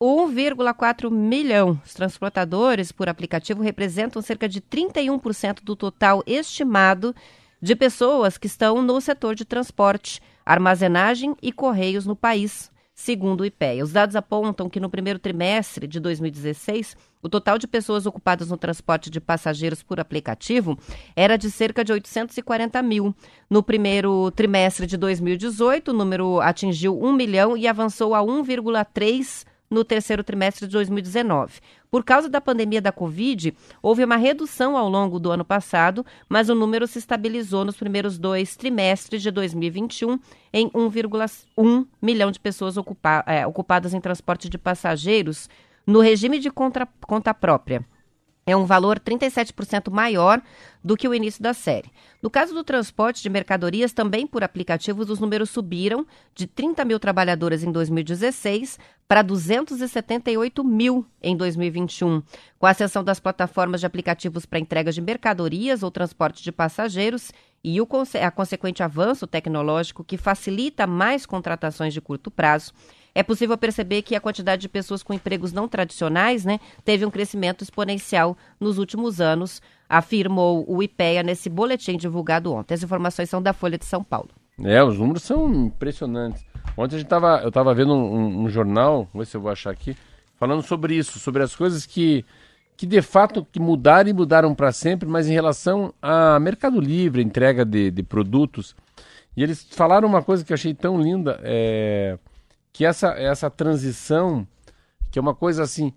[0.01, 1.81] 1,4 milhão.
[1.85, 7.15] Os transportadores por aplicativo representam cerca de 31% do total estimado
[7.61, 13.45] de pessoas que estão no setor de transporte, armazenagem e correios no país, segundo o
[13.45, 13.83] IPEA.
[13.83, 18.57] Os dados apontam que no primeiro trimestre de 2016, o total de pessoas ocupadas no
[18.57, 20.79] transporte de passageiros por aplicativo
[21.17, 23.13] era de cerca de 840 mil.
[23.51, 29.85] No primeiro trimestre de 2018, o número atingiu 1 milhão e avançou a 1,3 no
[29.85, 31.61] terceiro trimestre de 2019.
[31.91, 36.49] Por causa da pandemia da Covid, houve uma redução ao longo do ano passado, mas
[36.49, 40.19] o número se estabilizou nos primeiros dois trimestres de 2021
[40.53, 45.49] em 1,1 milhão de pessoas ocupa é, ocupadas em transporte de passageiros
[45.87, 47.85] no regime de conta própria
[48.49, 50.41] é um valor 37% maior
[50.83, 51.91] do que o início da série.
[52.23, 56.99] No caso do transporte de mercadorias, também por aplicativos, os números subiram de 30 mil
[56.99, 62.23] trabalhadores em 2016 para 278 mil em 2021.
[62.59, 67.31] Com a ascensão das plataformas de aplicativos para entrega de mercadorias ou transporte de passageiros
[67.63, 67.89] e o
[68.23, 72.73] a consequente avanço tecnológico que facilita mais contratações de curto prazo,
[73.19, 77.11] é possível perceber que a quantidade de pessoas com empregos não tradicionais né, teve um
[77.11, 82.75] crescimento exponencial nos últimos anos, afirmou o IPEA nesse boletim divulgado ontem.
[82.75, 84.29] As informações são da Folha de São Paulo.
[84.63, 86.47] É, os números são impressionantes.
[86.77, 89.51] Ontem a gente tava, eu estava vendo um, um, jornal, vamos ver se eu vou
[89.51, 89.97] achar aqui,
[90.37, 92.25] falando sobre isso, sobre as coisas que,
[92.77, 97.21] que de fato que mudaram e mudaram para sempre, mas em relação a mercado livre,
[97.21, 98.77] entrega de, de produtos.
[99.37, 101.41] E eles falaram uma coisa que eu achei tão linda.
[101.43, 102.17] É
[102.79, 104.47] que essa, essa transição,
[105.11, 105.93] que é uma coisa assim,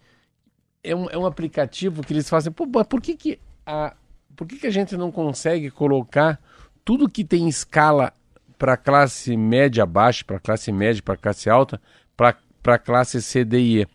[0.84, 3.96] é um, é um aplicativo que eles fazem, pô, por que que a,
[4.36, 6.42] por que que a gente não consegue colocar
[6.84, 8.12] tudo que tem escala
[8.58, 11.80] para classe média baixa, para classe média, para classe alta,
[12.18, 13.88] para classe C, D e E?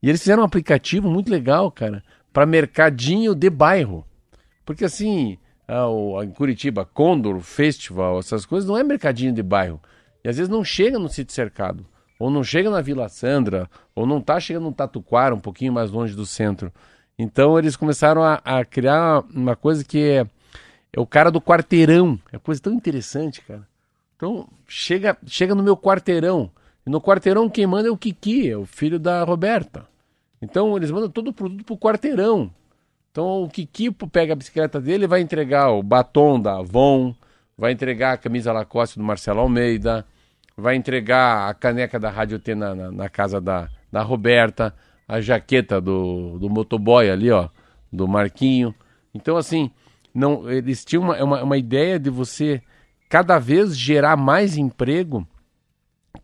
[0.00, 2.00] Eles fizeram um aplicativo muito legal, cara,
[2.32, 4.06] para mercadinho de bairro.
[4.64, 9.80] Porque assim, a, o- em Curitiba, Condor Festival, essas coisas, não é mercadinho de bairro.
[10.22, 11.84] E às vezes não chega no sítio cercado,
[12.20, 15.90] ou não chega na Vila Sandra, ou não tá chegando no Tatuquara, um pouquinho mais
[15.90, 16.70] longe do centro.
[17.18, 20.26] Então eles começaram a, a criar uma coisa que é,
[20.92, 22.20] é o cara do quarteirão.
[22.30, 23.66] É coisa tão interessante, cara.
[24.14, 26.50] Então chega, chega no meu quarteirão.
[26.86, 29.86] E no quarteirão quem manda é o Kiki, é o filho da Roberta.
[30.42, 32.50] Então eles mandam todo o produto pro quarteirão.
[33.10, 37.14] Então o Kiki pega a bicicleta dele e vai entregar o batom da Avon,
[37.56, 40.04] vai entregar a camisa Lacoste do Marcelo Almeida,
[40.60, 44.74] vai entregar a caneca da Rádio T na, na, na casa da, da Roberta,
[45.08, 47.48] a jaqueta do, do motoboy ali, ó,
[47.92, 48.74] do Marquinho.
[49.12, 49.70] Então, assim,
[50.14, 52.62] não, eles tinham uma, uma, uma ideia de você
[53.08, 55.26] cada vez gerar mais emprego,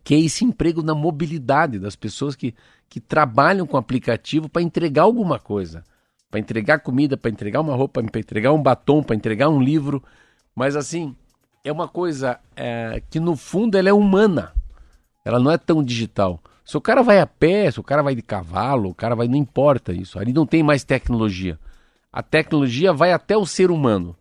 [0.04, 2.54] que é esse emprego na mobilidade das pessoas que,
[2.88, 5.82] que trabalham com aplicativo para entregar alguma coisa.
[6.30, 10.02] Para entregar comida, para entregar uma roupa, para entregar um batom, para entregar um livro.
[10.54, 11.16] Mas assim,
[11.68, 14.52] é uma coisa é, que no fundo ela é humana.
[15.24, 16.40] Ela não é tão digital.
[16.64, 19.26] Se o cara vai a pé, se o cara vai de cavalo, o cara vai,
[19.26, 20.18] não importa isso.
[20.18, 21.58] Ali não tem mais tecnologia.
[22.12, 24.16] A tecnologia vai até o ser humano.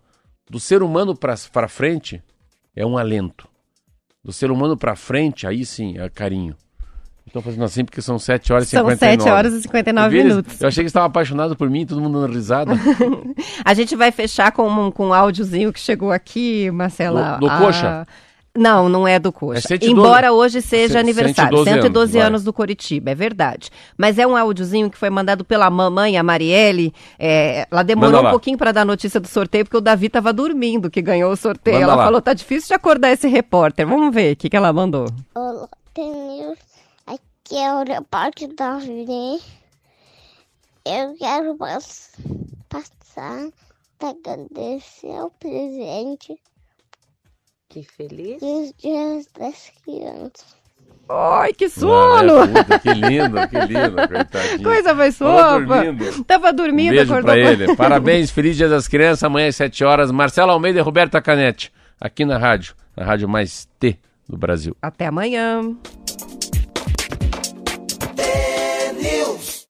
[0.50, 2.22] Do ser humano para frente
[2.76, 3.48] é um alento.
[4.24, 6.56] Do ser humano para frente, aí sim, é carinho.
[7.28, 9.21] Estou fazendo assim porque são 7 horas e São 59.
[9.23, 10.19] 7 horas e 59 Viu?
[10.19, 10.61] Eles- minutos.
[10.61, 12.71] Eu achei que estavam apaixonados por mim, todo mundo dando risada.
[13.65, 17.34] A gente vai fechar com um, com um áudiozinho que chegou aqui, Marcela.
[17.34, 18.07] Do- do Ah, Coxa?
[18.57, 19.57] Não, não é do Coxa.
[19.57, 19.91] É 112.
[19.91, 22.45] Embora hoje seja C- aniversário, 112 112 anos, anos, vai.
[22.45, 23.69] do Coritiba, é verdade.
[23.97, 26.93] Mas é um áudiozinho que foi mandado pela mamãe, a Marielle.
[27.19, 30.32] é, ela demorou um pouquinho para dar a notícia do sorteio, porque o Davi estava
[30.32, 31.76] dormindo, que ganhou o sorteio.
[31.80, 32.03] Manda ela lá.
[32.05, 33.86] falou, tá difícil de acordar esse repórter.
[33.86, 35.07] Vamos ver o que, que ela mandou.
[35.36, 35.67] Olá,
[35.97, 36.74] News.
[37.46, 39.39] Aqui é o repórter da Vini.
[40.86, 42.12] Eu quero pas-
[42.70, 43.50] passar
[44.00, 46.36] para agradecer o presente
[47.70, 48.39] Que feliz.
[48.39, 50.56] dos dias das crianças.
[51.08, 52.43] Ai, que sono!
[52.43, 54.64] é, puta, que lindo, que lindo, coitadinho.
[54.64, 55.84] Coisa mais Tava fofa.
[55.84, 56.24] dormindo.
[56.24, 57.32] Tava Um dormindo, beijo acordou.
[57.32, 57.76] pra ele.
[57.76, 60.10] Parabéns, feliz dia das crianças, amanhã às 7 horas.
[60.12, 61.72] Marcelo Almeida e Roberta Canete,
[62.02, 64.76] aqui na rádio, na rádio mais T do Brasil.
[64.82, 65.76] Até amanhã.